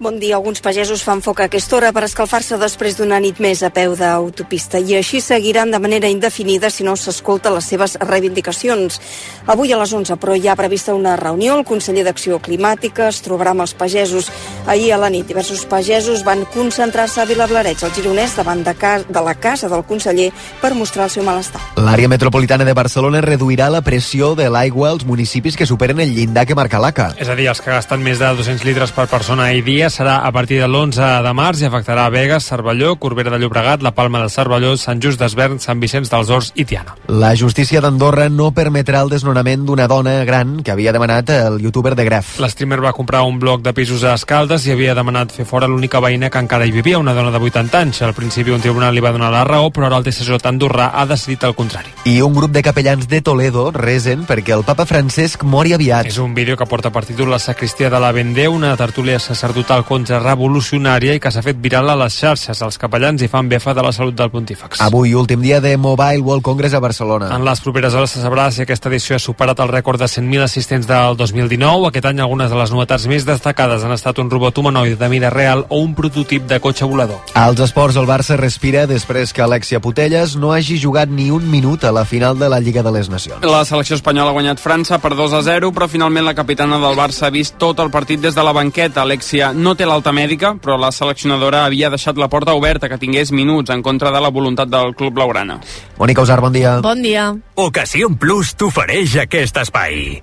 [0.00, 0.36] Bon dia.
[0.36, 3.92] Alguns pagesos fan foc a aquesta hora per escalfar-se després d'una nit més a peu
[3.92, 8.96] d'autopista i així seguiran de manera indefinida si no s'escolta les seves reivindicacions.
[9.44, 11.58] Avui a les 11, però, hi ha prevista una reunió.
[11.58, 14.30] El conseller d'Acció Climàtica es trobarà amb els pagesos.
[14.64, 18.94] Ahir a la nit, diversos pagesos van concentrar-se a Vilablareig, al Gironès, davant de, ca
[19.04, 20.30] de la casa del conseller
[20.62, 21.60] per mostrar el seu malestar.
[21.76, 26.48] L'àrea metropolitana de Barcelona reduirà la pressió de l'aigua als municipis que superen el llindar
[26.48, 27.12] que marca l'ACA.
[27.20, 30.20] És a dir, els que gasten més de 200 litres per persona i dia serà
[30.26, 33.92] a partir de l'11 de març i afectarà a Vegas, Cervelló, Corbera de Llobregat, la
[33.94, 36.94] Palma de Cervelló, Sant Just d'Esvern, Sant Vicenç dels Horts i Tiana.
[37.08, 41.94] La justícia d'Andorra no permetrà el desnonament d'una dona gran que havia demanat el youtuber
[41.98, 42.38] de Gref.
[42.40, 46.00] L'streamer va comprar un bloc de pisos a Escaldes i havia demanat fer fora l'única
[46.00, 48.02] veïna que encara hi vivia, una dona de 80 anys.
[48.06, 51.06] Al principi un tribunal li va donar la raó, però ara el TSJ andorrà ha
[51.10, 51.92] decidit el contrari.
[52.04, 56.06] I un grup de capellans de Toledo resen perquè el papa Francesc mori aviat.
[56.06, 59.79] És un vídeo que porta per títol La sacristia de la Vendée, una tertúlia sacerdotal
[59.86, 62.60] contrarrevolucionària i que s'ha fet viral a les xarxes.
[62.62, 64.80] Els capellans hi fan befa de la salut del pontífex.
[64.80, 67.30] Avui, últim dia de Mobile World Congress a Barcelona.
[67.34, 70.44] En les properes hores se sabrà si aquesta edició ha superat el rècord de 100.000
[70.44, 71.88] assistents del 2019.
[71.88, 75.30] Aquest any algunes de les novetats més destacades han estat un robot humanoide de mida
[75.30, 77.20] real o un prototip de cotxe volador.
[77.34, 81.84] Als esports, el Barça respira després que Alexia Putelles no hagi jugat ni un minut
[81.84, 83.44] a la final de la Lliga de les Nacions.
[83.44, 86.98] La selecció espanyola ha guanyat França per 2 a 0, però finalment la capitana del
[86.98, 89.02] Barça ha vist tot el partit des de la banqueta.
[89.02, 93.32] Alexia no té l'alta mèdica, però la seleccionadora havia deixat la porta oberta que tingués
[93.32, 95.60] minuts en contra de la voluntat del club blaugrana.
[95.98, 96.78] Mònica Usar, bon dia.
[96.84, 97.30] Bon dia.
[97.54, 100.20] Ocasió Plus t'ofereix aquest espai.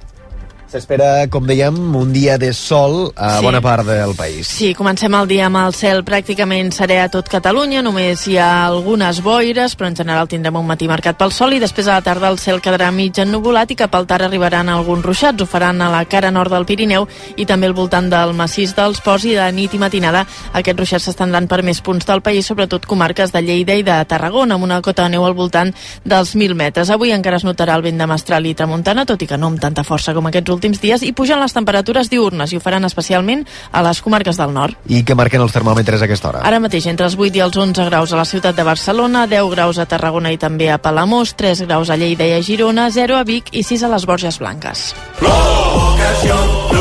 [0.68, 3.44] S'espera, com dèiem, un dia de sol a Sí.
[3.46, 4.48] bona part del país.
[4.48, 8.66] Sí, comencem el dia amb el cel pràcticament serè a tot Catalunya, només hi ha
[8.66, 12.02] algunes boires, però en general tindrem un matí marcat pel sol i després a la
[12.02, 15.82] tarda el cel quedarà mig ennubulat i cap al tard arribaran alguns ruixats, ho faran
[15.82, 19.36] a la cara nord del Pirineu i també al voltant del massís dels Ports i
[19.36, 23.42] de nit i matinada aquests ruixats s'estendran per més punts del país, sobretot comarques de
[23.42, 26.90] Lleida i de Tarragona, amb una cota de neu al voltant dels 1.000 metres.
[26.90, 29.62] Avui encara es notarà el vent de mestral i tramuntana, tot i que no amb
[29.62, 33.46] tanta força com aquests últims dies, i pugen les temperatures diurnes i ho faran especialment
[33.72, 34.78] a les comarques del nord.
[34.90, 36.44] I què marquen els termòmetres a aquesta hora?
[36.48, 39.54] Ara mateix entre els 8 i els 11 graus a la ciutat de Barcelona, 10
[39.54, 43.20] graus a Tarragona i també a Palamós, 3 graus a Lleida i a Girona, 0
[43.20, 44.94] a Vic i 6 a les Borges Blanques.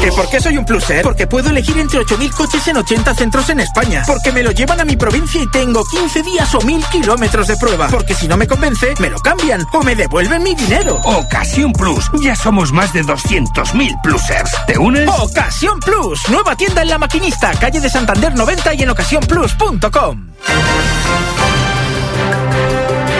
[0.01, 1.03] ¿Que por qué soy un pluser?
[1.03, 4.03] Porque puedo elegir entre 8.000 coches en 80 centros en España.
[4.07, 7.57] Porque me lo llevan a mi provincia y tengo 15 días o 1.000 kilómetros de
[7.57, 7.89] prueba.
[7.89, 11.01] Porque si no me convence, me lo cambian o me devuelven mi dinero.
[11.05, 12.11] Ocasión Plus.
[12.23, 14.51] Ya somos más de 200.000 plusers.
[14.67, 15.09] ¿Te unes?
[15.09, 16.29] Ocasión Plus.
[16.29, 20.27] Nueva tienda en La Maquinista, calle de Santander 90 y en ocasiónplus.com.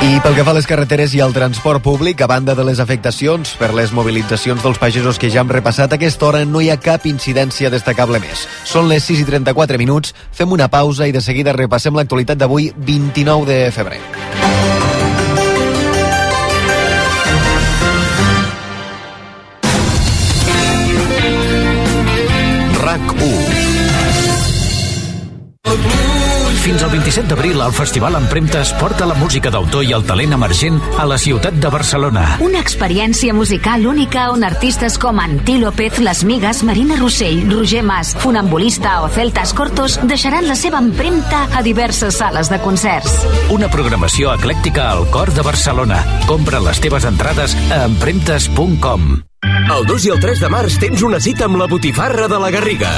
[0.05, 2.81] I pel que fa a les carreteres i al transport públic, a banda de les
[2.85, 6.69] afectacions per les mobilitzacions dels pagesos que ja hem repassat, a aquesta hora no hi
[6.71, 8.45] ha cap incidència destacable més.
[8.69, 12.71] Són les 6 i 34 minuts, fem una pausa i de seguida repassem l'actualitat d'avui,
[12.77, 14.46] 29 de febrer.
[26.67, 30.81] Fins al 27 d'abril, el Festival Empremtes porta la música d'autor i el talent emergent
[30.99, 32.25] a la ciutat de Barcelona.
[32.43, 38.17] Una experiència musical única on artistes com Antí López, Les Migues, Marina Rossell, Roger Mas,
[38.19, 43.15] Funambulista o Celtas Cortos deixaran la seva empremta a diverses sales de concerts.
[43.55, 46.03] Una programació eclèctica al cor de Barcelona.
[46.27, 49.26] Compra les teves entrades a empremtes.com.
[49.47, 52.49] El 2 i el 3 de març tens una cita amb la Botifarra de la
[52.55, 52.89] Garriga.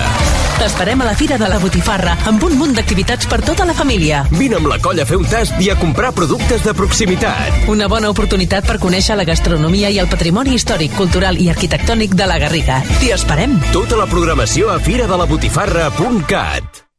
[0.59, 4.24] T'esperem a la Fira de la Botifarra amb un munt d'activitats per tota la família.
[4.30, 7.68] Vine amb la colla a fer un tast i a comprar productes de proximitat.
[7.72, 12.26] Una bona oportunitat per conèixer la gastronomia i el patrimoni històric, cultural i arquitectònic de
[12.30, 12.76] la Garriga.
[12.99, 13.53] T'hi esperem!
[13.72, 16.88] Tota la programació a firadelabotifarra.cat.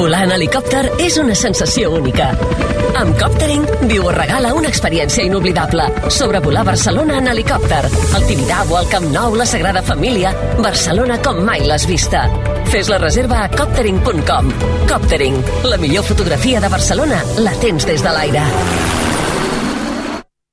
[0.00, 2.30] Volar en helicòpter és una sensació única.
[2.96, 5.90] Amb Coptering, viu o regala una experiència inoblidable.
[6.16, 7.82] Sobrevolar Barcelona en helicòpter.
[8.16, 10.32] El Tibidabo, el Camp Nou, la Sagrada Família.
[10.56, 12.24] Barcelona com mai l'has vista.
[12.72, 14.50] Fes la reserva a coptering.com.
[14.88, 15.38] Coptering,
[15.68, 19.09] la millor fotografia de Barcelona la tens des de l'aire.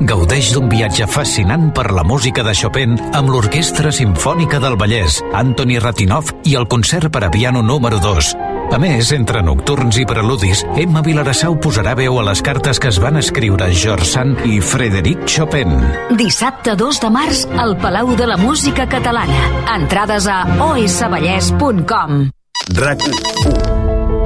[0.00, 5.78] Gaudeix d'un viatge fascinant per la música de Chopin amb l'Orquestra Simfònica del Vallès, Anthony
[5.78, 8.32] Ratinov i el concert per a piano número 2.
[8.74, 12.98] A més, entre nocturns i preludis, Emma Vilarassau posarà veu a les cartes que es
[12.98, 15.76] van escriure George Sand i Frederic Chopin.
[16.18, 19.46] Dissabte 2 de març al Palau de la Música Catalana.
[19.76, 20.42] Entrades a
[20.72, 22.28] osvallès.com.
[22.74, 23.83] RAC 1.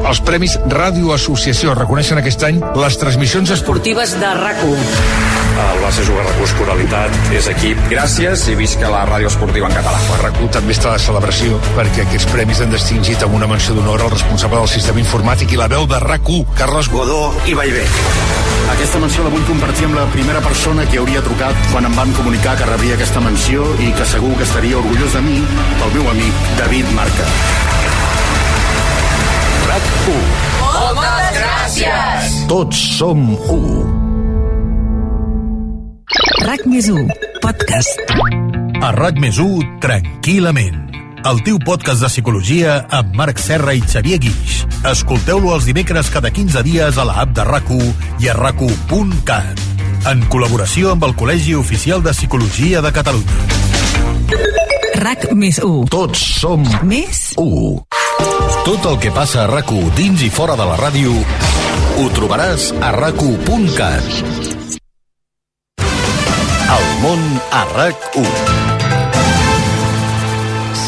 [0.08, 6.22] Els Premis Ràdio Associació reconeixen aquest any les transmissions esportives de rac El Barça juga
[6.22, 7.82] recurs coralitat, és equip.
[7.90, 9.98] Gràcies i visca la ràdio esportiva en català.
[10.14, 14.06] El RAC1 també està de celebració perquè aquests premis han distingit amb una menció d'honor
[14.06, 17.84] al responsable del sistema informàtic i la veu de RAC1, Carles Godó i Vallvé.
[18.78, 22.14] Aquesta menció la vull compartir amb la primera persona que hauria trucat quan em van
[22.16, 26.14] comunicar que rebria aquesta menció i que segur que estaria orgullós de mi, el meu
[26.14, 27.28] amic David Marca.
[29.78, 30.14] RAC1.
[30.58, 32.36] Moltes gràcies!
[32.50, 33.58] Tots som u.
[36.42, 37.12] RAC més 1,
[37.44, 38.02] podcast.
[38.82, 40.80] A RAC més 1, tranquil·lament.
[41.28, 44.62] El teu podcast de psicologia amb Marc Serra i Xavier Guix.
[44.88, 47.70] Escolteu-lo els dimecres cada 15 dies a la app de rac
[48.22, 48.62] i a rac
[50.08, 53.38] En col·laboració amb el Col·legi Oficial de Psicologia de Catalunya.
[54.98, 55.86] RAC més 1.
[55.92, 57.87] Tots som més 1.
[58.64, 61.14] Tot el que passa a rac dins i fora de la ràdio
[61.98, 63.22] ho trobaràs a rac
[66.68, 68.58] El món a RAC1.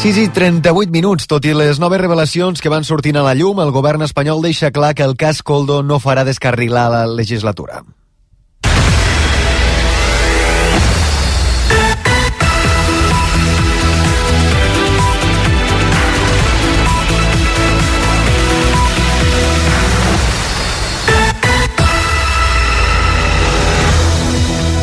[0.01, 3.59] 6 i 38 minuts, tot i les noves revelacions que van sortint a la llum,
[3.61, 7.83] el govern espanyol deixa clar que el cas Coldo no farà descarrilar la legislatura.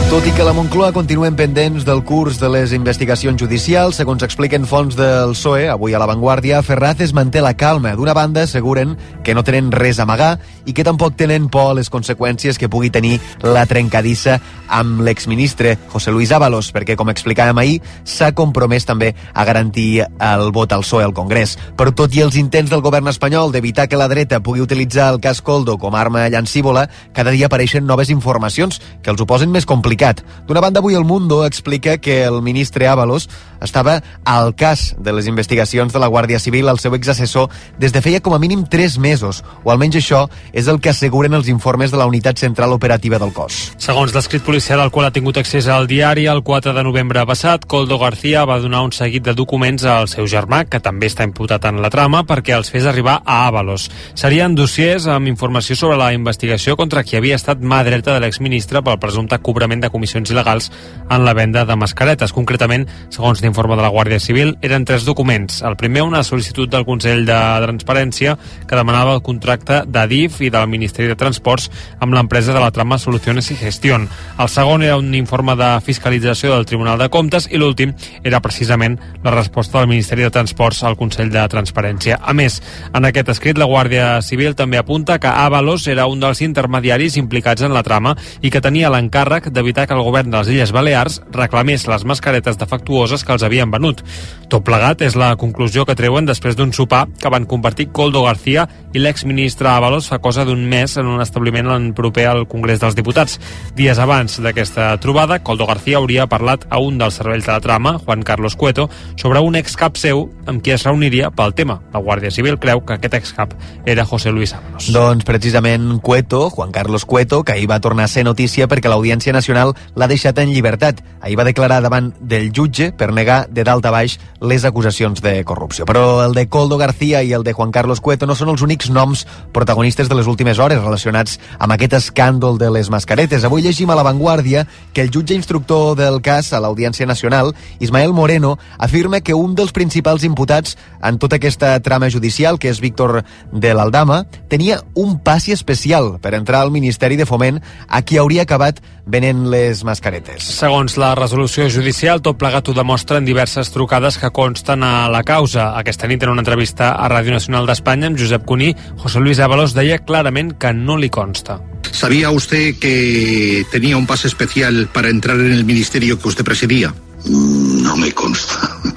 [0.08, 4.64] Tot i que la Moncloa continuen pendents del curs de les investigacions judicials, segons expliquen
[4.64, 7.92] fonts del PSOE, avui a La Vanguardia, Ferraz es manté la calma.
[7.92, 11.74] D'una banda, asseguren que no tenen res a amagar i que tampoc tenen por a
[11.76, 14.38] les conseqüències que pugui tenir la trencadissa
[14.72, 17.76] amb l'exministre José Luis Ábalos, perquè, com explicàvem ahir,
[18.08, 21.58] s'ha compromès també a garantir el vot al PSOE al Congrés.
[21.76, 25.20] Però tot i els intents del govern espanyol d'evitar que la dreta pugui utilitzar el
[25.20, 29.52] cas Coldo com a arma llancívola, cada dia apareixen noves informacions que els ho posen
[29.52, 30.22] més complicat.
[30.46, 33.28] D'una banda, avui el Mundo explica que el ministre Ábalos
[33.60, 37.48] estava al cas de les investigacions de la Guàrdia Civil al seu exassessor
[37.78, 41.34] des de feia com a mínim 3 mesos, o almenys això és el que asseguren
[41.34, 43.72] els informes de la Unitat Central Operativa del cos.
[43.78, 47.66] Segons l'escrit policial al qual ha tingut accés al diari, el 4 de novembre passat,
[47.66, 51.64] Coldo García va donar un seguit de documents al seu germà, que també està imputat
[51.68, 53.88] en la trama, perquè els fes arribar a Ábalos.
[54.14, 58.82] Serien dossiers amb informació sobre la investigació contra qui havia estat mà dreta de l'exministre
[58.84, 60.70] pel presumpte cobrament de comissions il·legals
[61.08, 62.34] en la venda de mascaretes.
[62.36, 65.62] Concretament, segons l'informe de la Guàrdia Civil, eren tres documents.
[65.64, 68.36] El primer, una sol·licitud del Consell de Transparència
[68.68, 72.98] que demanava el contracte d'Adif i del Ministeri de Transports amb l'empresa de la trama
[72.98, 74.08] Soluciones y Gestión.
[74.38, 78.98] El segon era un informe de fiscalització del Tribunal de Comptes i l'últim era precisament
[79.24, 82.20] la resposta del Ministeri de Transports al Consell de Transparència.
[82.20, 82.60] A més,
[82.92, 87.64] en aquest escrit, la Guàrdia Civil també apunta que Avalos era un dels intermediaris implicats
[87.64, 91.22] en la trama i que tenia l'encàrrec d'evitar que el govern de les Illes Balears
[91.32, 94.02] reclamés les mascaretes defectuoses que els havien venut.
[94.48, 98.64] Tot plegat és la conclusió que treuen després d'un sopar que van compartir Coldo García
[98.96, 102.96] i l'exministre Avalos fa cosa d'un mes en un establiment en proper al Congrés dels
[102.96, 103.36] Diputats.
[103.76, 107.98] Dies abans d'aquesta trobada, Coldo García hauria parlat a un dels cervells de la trama,
[107.98, 108.88] Juan Carlos Cueto,
[109.20, 111.82] sobre un excap seu amb qui es reuniria pel tema.
[111.92, 113.52] La Guàrdia Civil creu que aquest excap
[113.84, 114.88] era José Luis Ábalos.
[114.96, 119.36] Doncs precisament Cueto, Juan Carlos Cueto, que ahir va tornar a ser notícia perquè l'Audiència
[119.36, 121.04] Nacional l'ha deixat en llibertat.
[121.20, 125.32] Ahir va declarar davant del jutge per negar de dalt a baix les acusacions de
[125.44, 125.86] corrupció.
[125.86, 128.90] Però el de Coldo García i el de Juan Carlos Cueto no són els únics
[128.90, 133.44] noms protagonistes de les últimes hores relacionats amb aquest escàndol de les mascaretes.
[133.44, 138.12] Avui llegim a La Vanguardia que el jutge instructor del cas a l'Audiència Nacional, Ismael
[138.12, 143.22] Moreno, afirma que un dels principals imputats en tota aquesta trama judicial, que és Víctor
[143.52, 148.46] de l'Aldama, tenia un passi especial per entrar al Ministeri de Foment a qui hauria
[148.46, 150.44] acabat venent les mascaretes.
[150.58, 155.24] Segons la resolució judicial, tot plegat ho demostra en diverses trucades que consten a la
[155.24, 155.72] causa.
[155.80, 159.74] Aquesta nit, en una entrevista a Ràdio Nacional d'Espanya amb Josep Cuní, José Luis Ábalos
[159.74, 161.58] deia clarament que no li consta.
[161.90, 166.94] ¿Sabía usted que tenía un pase especial para entrar en el ministerio que usted presidía?
[167.24, 168.76] No me consta.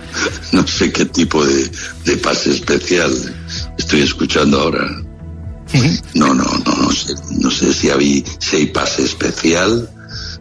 [0.51, 1.71] No sé qué tipo de,
[2.03, 3.09] de pase especial
[3.77, 4.85] estoy escuchando ahora.
[6.13, 7.15] No, no, no, no sé.
[7.39, 9.89] No sé si, había, si hay pase especial,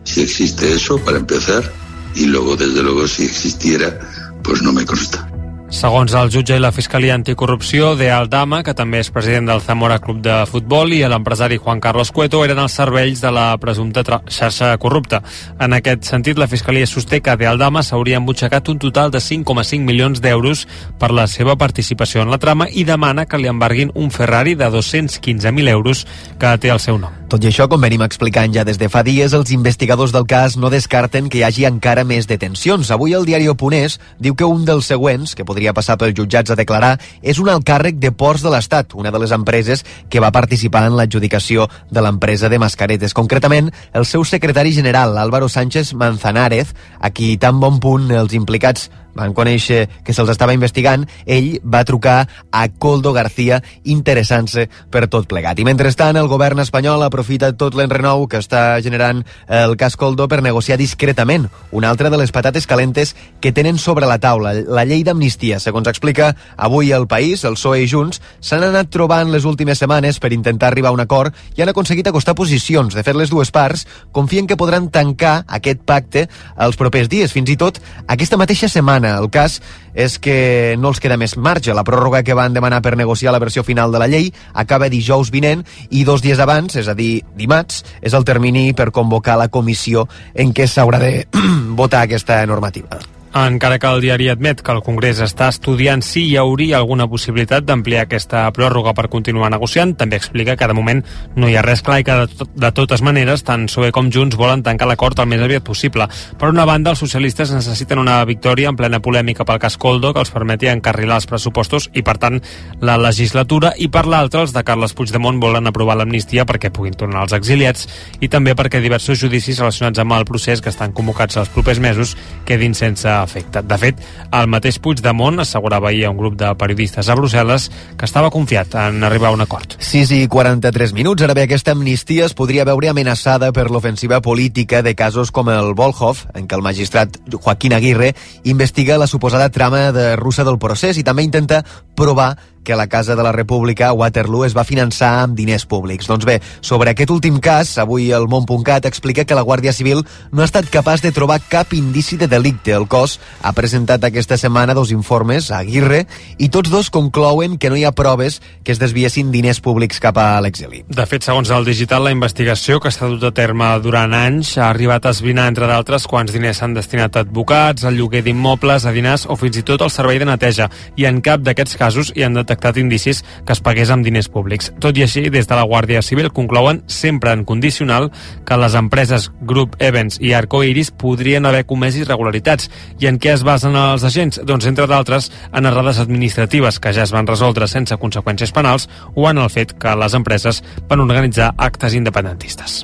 [0.05, 1.71] si existe eso para empezar,
[2.15, 3.99] y luego, desde luego, si existiera,
[4.43, 5.30] pues no me consta.
[5.71, 10.01] Segons el jutge i la Fiscalia Anticorrupció, de Aldama, que també és president del Zamora
[10.03, 14.73] Club de Futbol, i l'empresari Juan Carlos Cueto eren els cervells de la presumpta xarxa
[14.83, 15.23] corrupta.
[15.63, 19.87] En aquest sentit, la Fiscalia sosté que de Aldama s'hauria embutxacat un total de 5,5
[19.87, 20.67] milions d'euros
[20.99, 24.67] per la seva participació en la trama i demana que li embarguin un Ferrari de
[24.75, 26.05] 215.000 euros
[26.37, 27.15] que té el seu nom.
[27.31, 30.57] Tot i això, com venim explicant ja des de fa dies, els investigadors del cas
[30.59, 32.91] no descarten que hi hagi encara més detencions.
[32.91, 36.57] Avui el diari Oponés diu que un dels següents, que podria passar pels jutjats a
[36.57, 40.33] declarar, és un alt càrrec de Ports de l'Estat, una de les empreses que va
[40.33, 43.15] participar en l'adjudicació de l'empresa de mascaretes.
[43.15, 48.89] Concretament, el seu secretari general, Álvaro Sánchez Manzanares, a qui tan bon punt els implicats
[49.15, 55.29] van conèixer que se'ls estava investigant, ell va trucar a Coldo García interessant-se per tot
[55.31, 55.59] plegat.
[55.59, 60.43] I mentrestant, el govern espanyol aprofita tot l'enrenou que està generant el cas Coldo per
[60.43, 65.03] negociar discretament una altra de les patates calentes que tenen sobre la taula, la llei
[65.07, 65.61] d'amnistia.
[65.61, 70.21] Segons explica avui el País, el PSOE i Junts s'han anat trobant les últimes setmanes
[70.21, 72.95] per intentar arribar a un acord i han aconseguit acostar posicions.
[72.95, 76.27] De fet, les dues parts confien que podran tancar aquest pacte
[76.59, 79.19] els propers dies, fins i tot aquesta mateixa setmana setmana.
[79.19, 79.61] El cas
[79.95, 81.75] és que no els queda més marge.
[81.75, 85.31] La pròrroga que van demanar per negociar la versió final de la llei acaba dijous
[85.31, 89.49] vinent i dos dies abans, és a dir, dimarts, és el termini per convocar la
[89.49, 91.27] comissió en què s'haurà de
[91.81, 93.20] votar aquesta normativa.
[93.31, 97.63] Encara que el diari admet que el Congrés està estudiant si hi hauria alguna possibilitat
[97.63, 101.05] d'ampliar aquesta pròrroga per continuar negociant, també explica que de moment
[101.39, 104.09] no hi ha res clar i que de, tot, de totes maneres tant PSOE com
[104.11, 106.09] Junts volen tancar l'acord el més aviat possible.
[106.41, 110.25] Per una banda, els socialistes necessiten una victòria en plena polèmica pel cas Coldo que
[110.25, 112.41] els permeti encarrilar els pressupostos i, per tant,
[112.83, 117.23] la legislatura, i per l'altra, els de Carles Puigdemont volen aprovar l'amnistia perquè puguin tornar
[117.23, 117.87] als exiliats
[118.19, 122.19] i també perquè diversos judicis relacionats amb el procés que estan convocats els propers mesos
[122.49, 123.63] quedin sense efecte.
[123.63, 124.01] De fet,
[124.37, 128.77] el mateix Puigdemont assegurava ahir a un grup de periodistes a Brussel·les que estava confiat
[128.81, 129.77] en arribar a un acord.
[129.79, 131.23] 6 i 43 minuts.
[131.23, 135.75] Ara bé, aquesta amnistia es podria veure amenaçada per l'ofensiva política de casos com el
[135.75, 138.15] Volhov, en què el magistrat Joaquín Aguirre
[138.45, 141.65] investiga la suposada trama de russa del procés i també intenta
[141.97, 146.09] provar que la Casa de la República a Waterloo es va finançar amb diners públics.
[146.11, 150.43] Doncs bé, sobre aquest últim cas, avui el Mont.cat explica que la Guàrdia Civil no
[150.43, 152.73] ha estat capaç de trobar cap indici de delicte.
[152.77, 156.05] El cos ha presentat aquesta setmana dos informes a Aguirre
[156.39, 160.19] i tots dos conclouen que no hi ha proves que es desviessin diners públics cap
[160.21, 160.85] a l'exili.
[160.89, 164.69] De fet, segons el digital, la investigació que s'ha dut a terme durant anys ha
[164.71, 168.93] arribat a esbrinar, entre d'altres, quants diners s'han destinat a advocats, al lloguer d'immobles, a
[168.93, 170.71] dinars o fins i tot al servei de neteja.
[170.97, 174.73] I en cap d'aquests casos hi han detectat indicis que es pagués amb diners públics.
[174.83, 178.11] Tot i així, des de la Guàrdia Civil conclouen sempre en condicional
[178.47, 182.71] que les empreses Group Events i Arcoiris podrien haver comès irregularitats.
[183.01, 184.43] I en què es basen els agents?
[184.45, 189.29] Doncs, entre d'altres, en errades administratives que ja es van resoldre sense conseqüències penals o
[189.31, 192.83] en el fet que les empreses van organitzar actes independentistes.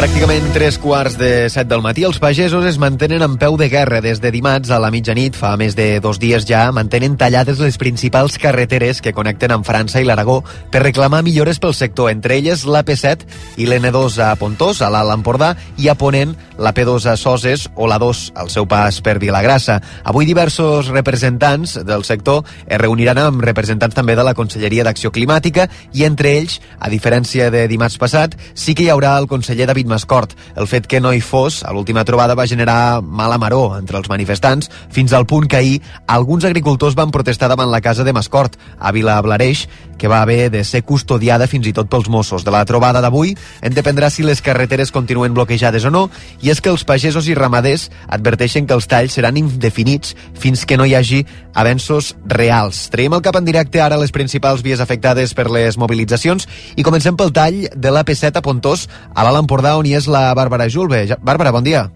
[0.00, 3.98] Pràcticament tres quarts de set del matí, els pagesos es mantenen en peu de guerra
[4.00, 5.36] des de dimarts a la mitjanit.
[5.36, 10.00] Fa més de dos dies ja mantenen tallades les principals carreteres que connecten amb França
[10.00, 10.38] i l'Aragó
[10.72, 13.26] per reclamar millores pel sector, entre elles l'AP7
[13.60, 17.88] i l'N2 a Pontós, a l'Alt Empordà, i a Ponent la P2 a Soses o
[17.88, 19.82] la 2 al seu pas per Vilagrassa.
[20.04, 25.68] Avui diversos representants del sector es reuniran amb representants també de la Conselleria d'Acció Climàtica
[25.92, 29.89] i entre ells, a diferència de dimarts passat, sí que hi haurà el conseller David
[29.90, 30.32] Mascort.
[30.56, 34.08] El fet que no hi fos a l'última trobada va generar mala maró entre els
[34.08, 38.56] manifestants, fins al punt que ahir alguns agricultors van protestar davant la casa de Mascort,
[38.78, 39.66] a Vilablareix,
[40.00, 42.42] que va haver de ser custodiada fins i tot pels Mossos.
[42.46, 46.06] De la trobada d'avui en dependrà si les carreteres continuen bloquejades o no,
[46.40, 50.80] i és que els pagesos i ramaders adverteixen que els talls seran indefinits fins que
[50.80, 51.20] no hi hagi
[51.52, 52.86] avenços reals.
[52.88, 56.48] Traiem el cap en directe ara les principals vies afectades per les mobilitzacions
[56.80, 60.30] i comencem pel tall de l'AP7 a Pontós, a l'Alt Empordà, on hi és la
[60.34, 61.06] Bàrbara Julve.
[61.22, 61.88] Bàrbara, bon dia.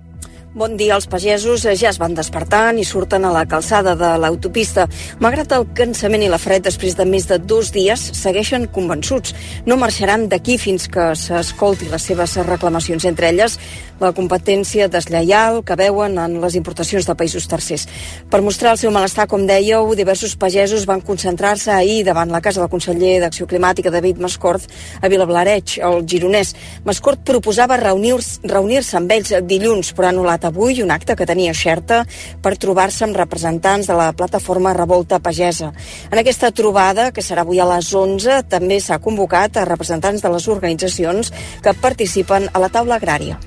[0.55, 4.85] Bon dia, els pagesos ja es van despertant i surten a la calçada de l'autopista.
[5.19, 9.35] Malgrat el cansament i la fred, després de més de dos dies, segueixen convençuts.
[9.67, 13.59] No marxaran d'aquí fins que s'escolti les seves reclamacions, entre elles
[14.01, 17.89] la competència deslleial que veuen en les importacions de països tercers.
[18.31, 22.63] Per mostrar el seu malestar, com dèieu, diversos pagesos van concentrar-se ahir davant la casa
[22.63, 24.71] del conseller d'Acció Climàtica, David Mascort,
[25.03, 26.55] a Vilablareig, al Gironès.
[26.87, 31.55] Mascort proposava reunir-se reunir amb ells dilluns, però ha anul·lat avui un acte que tenia
[31.55, 32.03] Xerta
[32.43, 35.73] per trobar-se amb representants de la plataforma Revolta Pagesa.
[36.11, 40.33] En aquesta trobada, que serà avui a les 11, també s'ha convocat a representants de
[40.33, 41.33] les organitzacions
[41.63, 43.39] que participen a la taula agrària.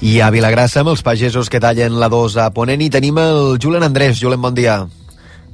[0.00, 3.58] I a Vilagrassa, amb els pagesos que tallen la 2 a Ponent, i tenim el
[3.62, 4.20] Julen Andrés.
[4.20, 4.80] Julen, bon dia.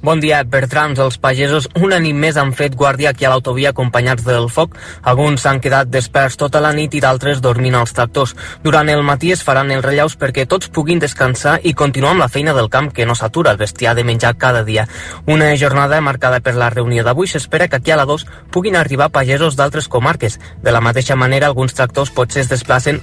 [0.02, 0.40] Bon dia.
[0.50, 4.48] Per trams, els pagesos una nit més han fet guàrdia aquí a l'autovia acompanyats del
[4.50, 4.72] foc.
[5.06, 8.32] Alguns s'han quedat desperts tota la nit i d'altres dormint als tractors.
[8.64, 12.28] Durant el matí es faran els rellaus perquè tots puguin descansar i continuar amb la
[12.28, 14.88] feina del camp que no s'atura, el bestiar de menjar cada dia.
[15.26, 19.12] Una jornada marcada per la reunió d'avui s'espera que aquí a la 2 puguin arribar
[19.14, 20.40] pagesos d'altres comarques.
[20.62, 22.98] De la mateixa manera, alguns tractors potser es desplacen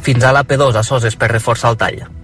[0.00, 2.19] fins a la P2 a Soses per reforçar el tall.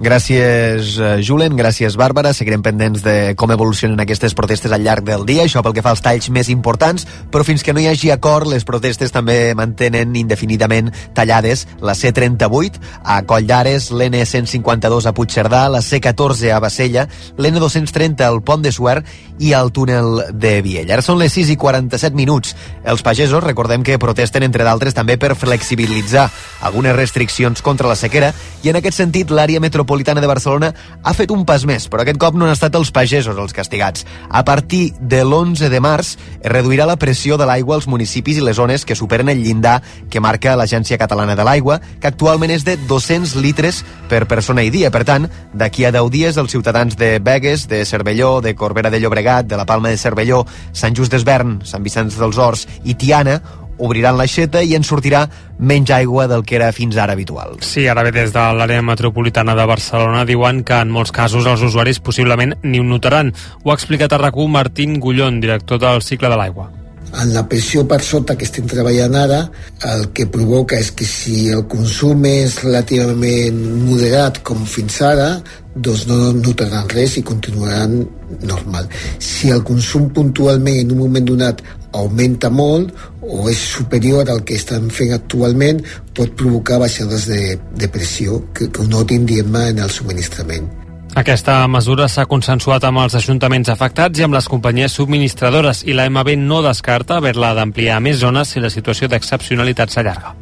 [0.00, 2.32] Gràcies, eh, Julen, gràcies, Bàrbara.
[2.32, 5.90] Seguirem pendents de com evolucionen aquestes protestes al llarg del dia, això pel que fa
[5.90, 10.16] als talls més importants, però fins que no hi hagi acord, les protestes també mantenen
[10.16, 18.24] indefinidament tallades la C38 a Coll d'Ares, l'N152 a Puigcerdà, la C14 a Bassella, l'N230
[18.26, 19.06] al Pont de Suert
[19.38, 20.94] i al túnel de Viella.
[20.94, 22.56] Ara són les 6 i 47 minuts.
[22.84, 26.30] Els pagesos, recordem que protesten, entre d'altres, també per flexibilitzar
[26.62, 28.32] algunes restriccions contra la sequera
[28.62, 30.72] i en aquest sentit l'àrea metropolitana de Barcelona
[31.02, 34.06] ha fet un pas més, però aquest cop no han estat els pagesos els castigats.
[34.28, 38.44] A partir de l'11 de març es reduirà la pressió de l'aigua als municipis i
[38.44, 42.64] les zones que superen el llindar que marca l'Agència Catalana de l'Aigua, que actualment és
[42.64, 44.90] de 200 litres per persona i dia.
[44.90, 49.00] Per tant, d'aquí a 10 dies els ciutadans de Begues, de Cervelló, de Corbera de
[49.00, 53.40] Llobregat, de la Palma de Cervelló, Sant Just d'Esvern, Sant Vicenç dels Horts i Tiana
[53.78, 55.24] obriran l'aixeta i en sortirà
[55.58, 57.56] menys aigua del que era fins ara habitual.
[57.60, 61.62] Sí, ara bé, des de l'àrea metropolitana de Barcelona diuen que en molts casos els
[61.62, 63.32] usuaris possiblement ni ho notaran.
[63.64, 66.70] Ho ha explicat a rac Martín Gullón, director del cicle de l'aigua.
[67.20, 69.40] en la pressió per sota que estem treballant ara,
[69.90, 75.28] el que provoca és que si el consum és relativament moderat com fins ara,
[75.74, 77.98] doncs no notaran res i continuaran
[78.48, 78.88] normal.
[79.18, 81.62] Si el consum puntualment en un moment donat
[81.92, 85.82] augmenta molt o és superior al que estan fent actualment,
[86.16, 90.70] pot provocar baixades de, de pressió que, que ho notin, diguem en el subministrament.
[91.12, 96.08] Aquesta mesura s'ha consensuat amb els ajuntaments afectats i amb les companyies subministradores i la
[96.08, 100.32] MB no descarta haver-la d'ampliar a més zones si la situació d'excepcionalitat s'allarga.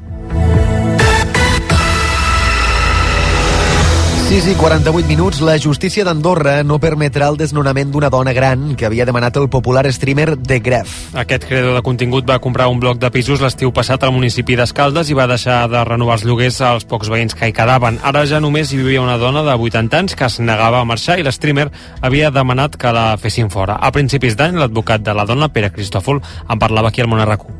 [4.30, 8.86] 6 i 48 minuts, la justícia d'Andorra no permetrà el desnonament d'una dona gran que
[8.86, 10.92] havia demanat el popular streamer The Gref.
[11.18, 15.10] Aquest creador de contingut va comprar un bloc de pisos l'estiu passat al municipi d'Escaldes
[15.10, 17.98] i va deixar de renovar els lloguers als pocs veïns que hi quedaven.
[18.06, 21.18] Ara ja només hi vivia una dona de 80 anys que es negava a marxar
[21.18, 21.66] i l'streamer
[22.00, 23.80] havia demanat que la fessin fora.
[23.82, 27.50] A principis d'any, l'advocat de la dona, Pere Cristòfol, en parlava aquí al Monarracú.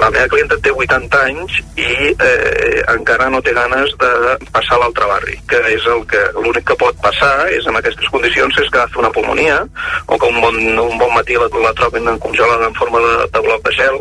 [0.00, 4.12] La meva clienta té 80 anys i eh, encara no té ganes de
[4.54, 8.08] passar a l'altre barri, que és el que l'únic que pot passar és en aquestes
[8.14, 9.58] condicions és que fer una pulmonia
[10.06, 13.44] o que un bon, un bon matí la, la trobin congelada en forma de, de
[13.44, 14.00] bloc de gel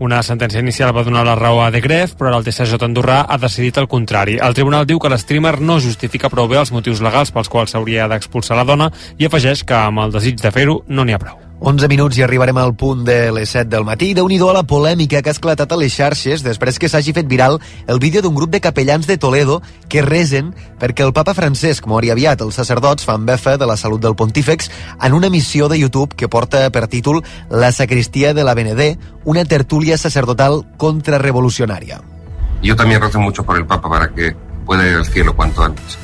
[0.00, 3.36] Una sentència inicial va donar la raó a De Gref, però el TSJ andorrà ha
[3.36, 4.38] decidit el contrari.
[4.40, 8.08] El tribunal diu que l'streamer no justifica prou bé els motius legals pels quals s'hauria
[8.08, 8.88] d'expulsar la dona
[9.20, 11.49] i afegeix que amb el desig de fer-ho no n'hi ha prou.
[11.60, 14.14] 11 minuts i arribarem al punt de les 7 del matí.
[14.14, 17.28] déu nhi a la polèmica que ha esclatat a les xarxes després que s'hagi fet
[17.28, 21.86] viral el vídeo d'un grup de capellans de Toledo que resen perquè el papa Francesc
[21.86, 22.40] mori aviat.
[22.40, 24.70] Els sacerdots fan befa de la salut del pontífex
[25.02, 29.44] en una missió de YouTube que porta per títol La sacristia de la Benedé, una
[29.44, 32.00] tertúlia sacerdotal contrarrevolucionària.
[32.62, 34.34] Yo también rezo mucho por el Papa para que
[34.64, 35.98] pueda ir al cielo cuanto antes.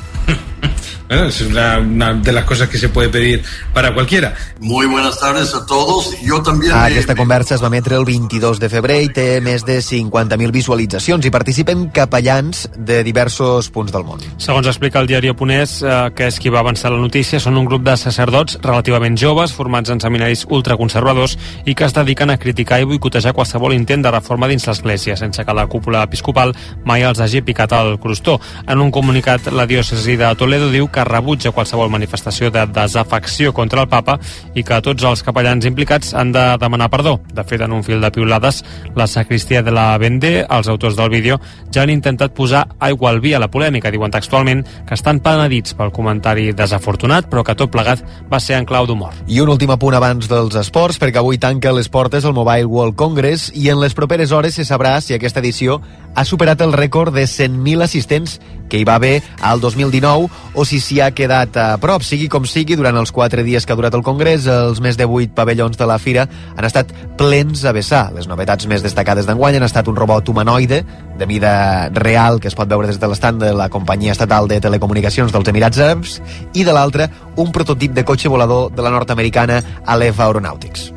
[1.07, 3.41] Bueno, es una, una de las cosas que se puede pedir
[3.73, 4.33] para cualquiera.
[4.59, 6.19] Muy buenas tardes a todos.
[6.21, 6.73] Yo también...
[6.73, 10.51] Ah, Aquesta conversa es va emetre el 22 de febrer i té més de 50.000
[10.51, 14.23] visualitzacions i participen capellans de diversos punts del món.
[14.35, 17.69] Segons explica el diari Oponès, eh, que és qui va avançar la notícia, són un
[17.69, 22.81] grup de sacerdots relativament joves, formats en seminaris ultraconservadors i que es dediquen a criticar
[22.81, 26.51] i boicotejar qualsevol intent de reforma dins l'Església, sense que la cúpula episcopal
[26.83, 28.41] mai els hagi picat al crostó.
[28.67, 33.83] En un comunicat, la diòcesi de Toledo diu que rebutja qualsevol manifestació de desafecció contra
[33.83, 34.17] el papa
[34.55, 37.17] i que tots els capellans implicats han de demanar perdó.
[37.33, 38.63] De fet, en un fil de piulades,
[38.95, 41.39] la sacristia de la Vendée, els autors del vídeo,
[41.73, 43.91] ja han intentat posar aigua al vi a la polèmica.
[43.93, 48.65] Diuen textualment que estan penedits pel comentari desafortunat, però que tot plegat va ser en
[48.65, 49.13] clau d'humor.
[49.27, 52.97] I un últim apunt abans dels esports, perquè avui tanca les portes el Mobile World
[52.97, 55.81] Congress i en les properes hores se sabrà si aquesta edició
[56.15, 58.39] ha superat el rècord de 100.000 assistents
[58.69, 62.03] que hi va haver al 2019 o si s'hi ha quedat a prop.
[62.05, 65.05] Sigui com sigui, durant els quatre dies que ha durat el Congrés, els més de
[65.05, 68.07] 8 pavellons de la fira han estat plens a vessar.
[68.15, 70.83] Les novetats més destacades d'enguany han estat un robot humanoide
[71.17, 71.53] de mida
[71.93, 75.53] real que es pot veure des de l'estat de la companyia estatal de telecomunicacions dels
[75.53, 76.19] Emirats Àrabs
[76.53, 80.96] i de l'altre un prototip de cotxe volador de la nord-americana Aleph Aeronautics.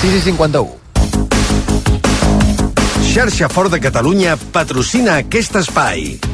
[0.00, 0.78] Sis i 51.
[3.10, 6.29] Xarxa Fort de Catalunya patrocina aquest espai.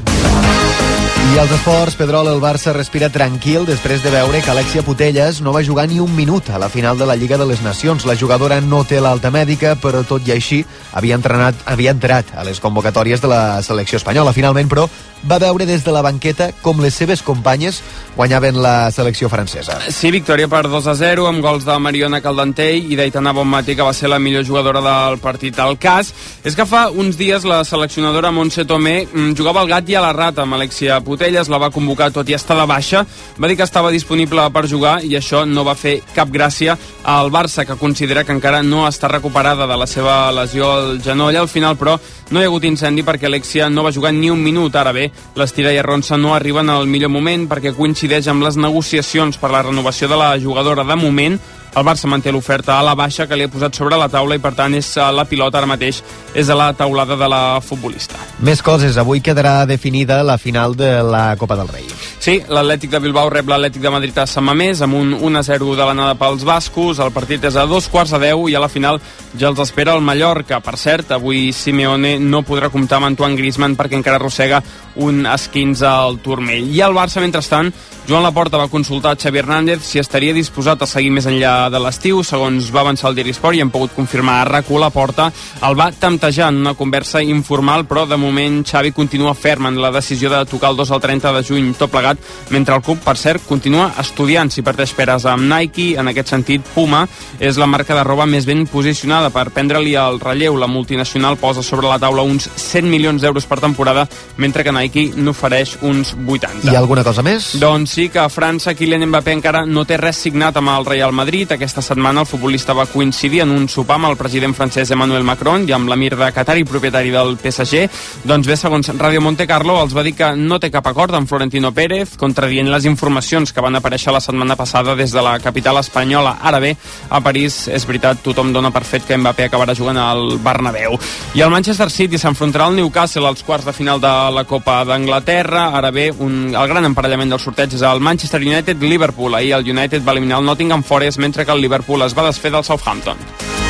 [1.26, 5.52] I als esports, Pedrol, el Barça respira tranquil després de veure que Alexia Putelles no
[5.52, 8.06] va jugar ni un minut a la final de la Lliga de les Nacions.
[8.06, 10.62] La jugadora no té l'alta mèdica, però tot i així
[10.94, 14.32] havia, entrenat, havia entrat a les convocatòries de la selecció espanyola.
[14.36, 14.86] Finalment, però,
[15.26, 17.80] va veure des de la banqueta com les seves companyes
[18.16, 19.78] guanyaven la selecció francesa.
[19.90, 23.86] Sí, victòria per 2 a 0 amb gols de Mariona Caldentell i d'Aitana Bonmatí, que
[23.86, 25.58] va ser la millor jugadora del partit.
[25.58, 26.12] El cas
[26.44, 30.04] és que fa uns dies la seleccionadora Montse Tomé mm, jugava al gat i a
[30.04, 33.04] la rata amb Alexia Putelles, la va convocar tot i estar de baixa,
[33.38, 37.30] va dir que estava disponible per jugar i això no va fer cap gràcia al
[37.30, 41.36] Barça, que considera que encara no està recuperada de la seva lesió al genoll.
[41.36, 41.98] Al final, però,
[42.30, 44.74] no hi ha hagut incendi perquè Alexia no va jugar ni un minut.
[44.76, 49.38] Ara bé, l'Estira i Arronsa no arriben al millor moment perquè coincideix amb les negociacions
[49.38, 51.38] per la renovació de la jugadora de moment.
[51.76, 54.40] El Barça manté l'oferta a la baixa que li ha posat sobre la taula i
[54.40, 56.00] per tant és eh, la pilota ara mateix
[56.32, 58.16] és a la taulada de la futbolista.
[58.40, 58.96] Més coses.
[58.96, 61.95] Avui quedarà definida la final de la Copa del Rei.
[62.26, 65.84] Sí, l'Atlètic de Bilbao rep l'Atlètic de Madrid a Sant Mamés amb un 1-0 de
[65.86, 66.98] l'anada pels bascos.
[66.98, 68.98] El partit és a dos quarts a 10 i a la final
[69.38, 70.58] ja els espera el Mallorca.
[70.58, 74.58] Per cert, avui Simeone no podrà comptar amb Antoine Griezmann perquè encara arrossega
[75.06, 76.66] un esquins al turmell.
[76.74, 77.70] I el Barça, mentrestant,
[78.06, 81.80] Joan Laporta va consultar a Xavi Hernández si estaria disposat a seguir més enllà de
[81.82, 82.20] l'estiu.
[82.22, 85.26] Segons va avançar el Diari Esport i hem pogut confirmar a RAC1, Laporta
[85.66, 89.90] el va temptejar en una conversa informal, però de moment Xavi continua ferm en la
[89.90, 92.15] decisió de tocar el 2 al 30 de juny tot plegat,
[92.50, 95.94] mentre el club, per cert, continua estudiant si parteix peres amb Nike.
[95.98, 97.04] En aquest sentit, Puma
[97.40, 100.56] és la marca de roba més ben posicionada per prendre-li el relleu.
[100.56, 104.06] La multinacional posa sobre la taula uns 100 milions d'euros per temporada,
[104.36, 106.70] mentre que Nike n'ofereix uns 80.
[106.70, 107.52] Hi ha alguna cosa més?
[107.60, 111.14] Doncs sí que a França Kylian Mbappé encara no té res signat amb el Real
[111.16, 111.52] Madrid.
[111.52, 115.66] Aquesta setmana el futbolista va coincidir en un sopar amb el president francès Emmanuel Macron
[115.68, 117.86] i amb l'emir de Qatar i propietari del PSG.
[118.28, 121.28] Doncs bé, segons Radio Monte Carlo, els va dir que no té cap acord amb
[121.28, 125.80] Florentino Pérez, contradient les informacions que van aparèixer la setmana passada des de la capital
[125.80, 126.36] espanyola.
[126.42, 126.76] Ara bé,
[127.10, 130.98] a París, és veritat, tothom dona per fet que Mbappé acabarà jugant al Bernabéu.
[131.34, 135.70] I el Manchester City s'enfrontarà al Newcastle als quarts de final de la Copa d'Anglaterra.
[135.76, 139.34] Ara bé, un, el gran emparellament del sorteig és el Manchester United-Liverpool.
[139.34, 142.54] Ahir el United va eliminar el Nottingham Forest, mentre que el Liverpool es va desfer
[142.54, 143.65] del Southampton.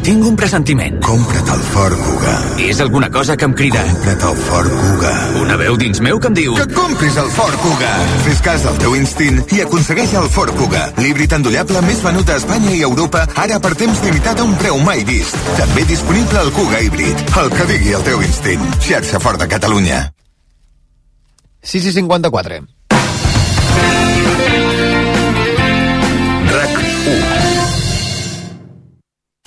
[0.00, 0.94] Tinc un pressentiment.
[1.04, 2.32] Compra't el Ford Kuga.
[2.64, 3.82] És alguna cosa que em crida.
[3.84, 5.12] Compra't el Ford Kuga.
[5.42, 6.54] Una veu dins meu que em diu...
[6.56, 7.90] Que compris el Ford Kuga.
[8.24, 10.86] Fes cas del teu instint i aconsegueix el Ford Kuga.
[11.02, 14.80] L'híbrid endollable més venut a Espanya i Europa, ara per temps limitat a un preu
[14.88, 15.36] mai vist.
[15.60, 17.24] També disponible el Kuga híbrid.
[17.44, 18.68] El que digui el teu instint.
[18.80, 20.04] Xarxa Ford de Catalunya.
[21.60, 22.64] 6 i 54.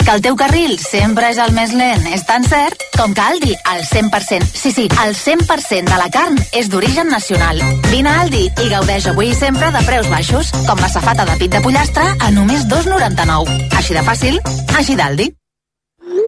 [0.04, 3.54] Que el teu carril sempre és el més lent és tan cert com que Aldi,
[3.72, 7.62] el 100%, sí, sí, el 100% de la carn és d'origen nacional.
[7.88, 11.38] Vine a Aldi i gaudeix avui i sempre de preus baixos, com la safata de
[11.40, 13.56] pit de pollastre a només 2,99.
[13.80, 14.42] Així de fàcil,
[14.76, 15.30] així d'Aldi.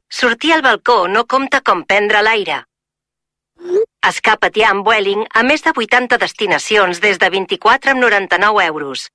[0.08, 2.64] Sortir al balcó no compta com prendre l'aire.
[4.08, 9.10] Escapa't ja amb Vueling a més de 80 destinacions des de 24 amb 99 euros.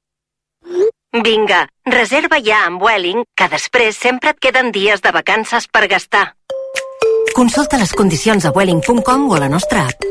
[1.13, 6.37] Vinga, reserva ja amb Vueling, que després sempre et queden dies de vacances per gastar.
[7.35, 10.07] Consulta les condicions a Vueling.com o a la nostra app.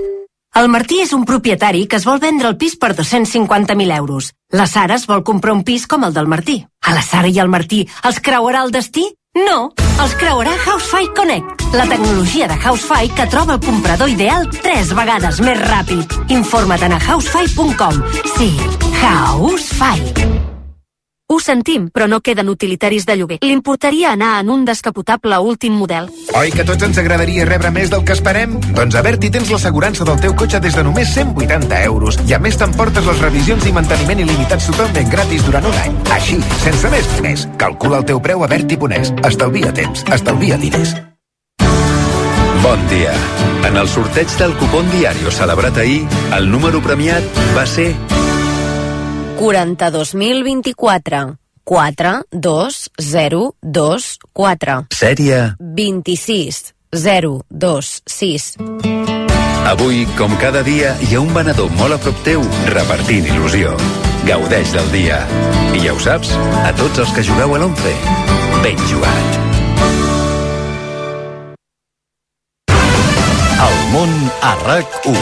[0.59, 4.33] El Martí és un propietari que es vol vendre el pis per 250.000 euros.
[4.51, 6.65] La Sara es vol comprar un pis com el del Martí.
[6.83, 9.05] A la Sara i al Martí els creuarà el destí?
[9.39, 9.71] No,
[10.01, 15.39] els creuarà Housefy Connect, la tecnologia de Housefy que troba el comprador ideal tres vegades
[15.39, 16.19] més ràpid.
[16.33, 18.03] Informa't a housefy.com.
[18.35, 18.51] Sí,
[18.99, 20.48] Housefy.
[21.31, 23.35] Ho sentim, però no queden utilitaris de lloguer.
[23.45, 26.07] L'importaria anar en un descapotable últim model.
[26.33, 28.55] Oi que tots ens agradaria rebre més del que esperem?
[28.73, 32.17] Doncs a Berti tens l'assegurança del teu cotxe des de només 180 euros.
[32.25, 36.01] I a més t'emportes les revisions i manteniment il·limitats totalment gratis durant un any.
[36.17, 37.45] Així, sense més diners.
[37.61, 39.13] Calcula el teu preu a Berti.es.
[39.29, 40.97] Estalvia temps, estalvia diners.
[42.65, 43.13] Bon dia.
[43.69, 46.07] En el sorteig del cupón diario celebrat ahir,
[46.39, 47.93] el número premiat va ser
[49.39, 58.57] 42.024 4 2 0 2 4 sèrie 26 0 2 6
[59.69, 62.41] Avui, com cada dia, hi ha un venedor molt a prop teu
[62.73, 63.75] repartint il·lusió.
[64.25, 65.19] Gaudeix del dia.
[65.77, 66.31] I ja ho saps,
[66.65, 67.93] a tots els que jugueu a l'11,
[68.63, 69.37] ben jugat.
[73.67, 75.21] El món a RAC1.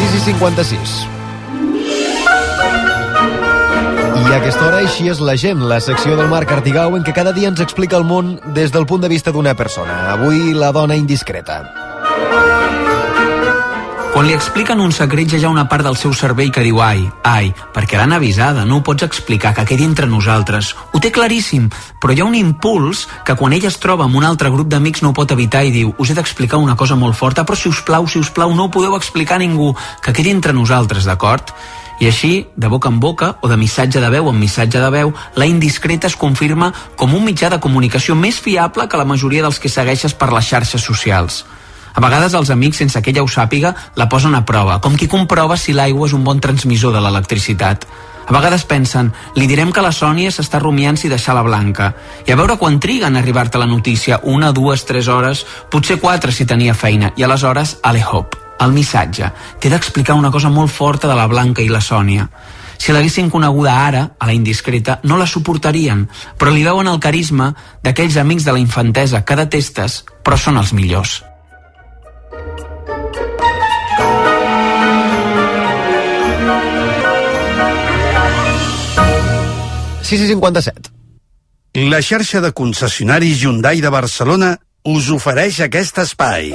[0.00, 1.17] 6 i 56.
[4.18, 7.12] I a aquesta hora així és la gent, la secció del Marc Artigau en què
[7.14, 10.08] cada dia ens explica el món des del punt de vista d'una persona.
[10.10, 11.60] Avui la dona indiscreta.
[14.18, 16.80] Quan li expliquen un secret ja hi ha una part del seu cervell que diu
[16.82, 20.72] ai, ai, perquè l'han avisada, no ho pots explicar, que quedi entre nosaltres.
[20.90, 21.68] Ho té claríssim,
[22.02, 25.04] però hi ha un impuls que quan ella es troba amb un altre grup d'amics
[25.04, 27.70] no ho pot evitar i diu us he d'explicar una cosa molt forta, però si
[27.70, 31.06] us plau, si us plau, no ho podeu explicar a ningú, que quedi entre nosaltres,
[31.06, 31.54] d'acord?
[31.98, 35.12] I així, de boca en boca, o de missatge de veu en missatge de veu,
[35.34, 39.58] la indiscreta es confirma com un mitjà de comunicació més fiable que la majoria dels
[39.58, 41.42] que segueixes per les xarxes socials.
[41.98, 45.10] A vegades els amics, sense que ella ho sàpiga, la posen a prova, com qui
[45.10, 47.88] comprova si l'aigua és un bon transmissor de l'electricitat.
[48.28, 51.94] A vegades pensen, li direm que la Sònia s'està rumiant si deixar la Blanca.
[52.28, 56.30] I a veure quan triguen a arribar-te la notícia, una, dues, tres hores, potser quatre
[56.30, 59.30] si tenia feina, i aleshores, ale hop, el missatge.
[59.60, 62.28] té d'explicar una cosa molt forta de la Blanca i la Sònia.
[62.78, 66.06] Si l'haguessin coneguda ara, a la indiscreta, no la suportarien,
[66.38, 67.52] però li veuen el carisma
[67.82, 71.22] d'aquells amics de la infantesa que detestes, però són els millors.
[80.08, 80.88] Sí, 57.
[81.90, 84.54] La xarxa de concessionaris Hyundai de Barcelona
[84.88, 86.54] us ofereix aquest espai.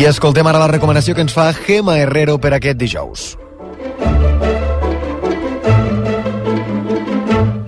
[0.00, 3.24] I escoltem ara la recomanació que ens fa Gema Herrero per aquest dijous.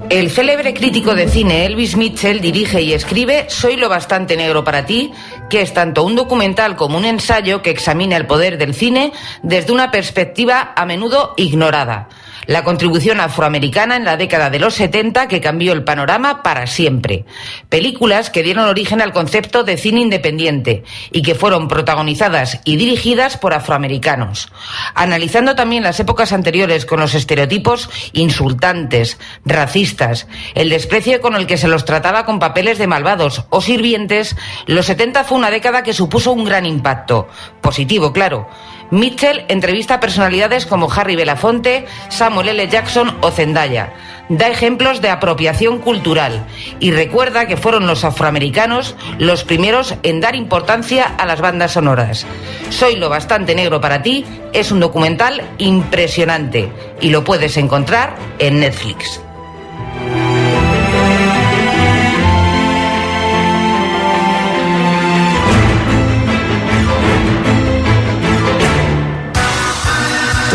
[0.08, 4.86] El célebre crítico de cine Elvis Mitchell dirige y escribe Soy lo bastante negro para
[4.86, 5.12] ti,
[5.50, 9.12] que es tanto un documental como un ensayo que examina el poder del cine
[9.42, 12.08] desde una perspectiva a menudo ignorada.
[12.46, 17.24] La contribución afroamericana en la década de los 70 que cambió el panorama para siempre.
[17.68, 20.82] Películas que dieron origen al concepto de cine independiente
[21.12, 24.50] y que fueron protagonizadas y dirigidas por afroamericanos.
[24.94, 31.56] Analizando también las épocas anteriores con los estereotipos insultantes, racistas, el desprecio con el que
[31.56, 34.34] se los trataba con papeles de malvados o sirvientes,
[34.66, 37.28] los 70 fue una década que supuso un gran impacto.
[37.60, 38.48] Positivo, claro.
[38.92, 42.68] Mitchell entrevista a personalidades como Harry Belafonte, Samuel L.
[42.68, 43.94] Jackson o Zendaya.
[44.28, 46.46] Da ejemplos de apropiación cultural
[46.78, 52.26] y recuerda que fueron los afroamericanos los primeros en dar importancia a las bandas sonoras.
[52.68, 56.70] Soy lo bastante negro para ti es un documental impresionante
[57.00, 59.22] y lo puedes encontrar en Netflix.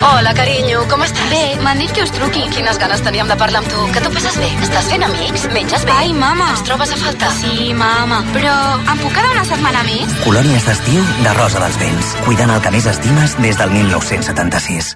[0.00, 1.26] Hola, carinyo, com estàs?
[1.28, 2.46] Bé, m'han dit que us truqui.
[2.54, 3.82] Quines ganes teníem de parlar amb tu.
[3.92, 4.48] Que tu passes bé?
[4.64, 5.44] Estàs fent amics?
[5.52, 5.92] Menges bé?
[5.92, 6.48] Ai, mama.
[6.54, 7.28] Ens trobes a faltar?
[7.42, 8.22] Sí, mama.
[8.32, 10.16] Però em puc quedar una setmana més?
[10.24, 12.16] Colònies d'estiu de Rosa dels Vents.
[12.24, 14.94] Cuidant el que més estimes des del 1976.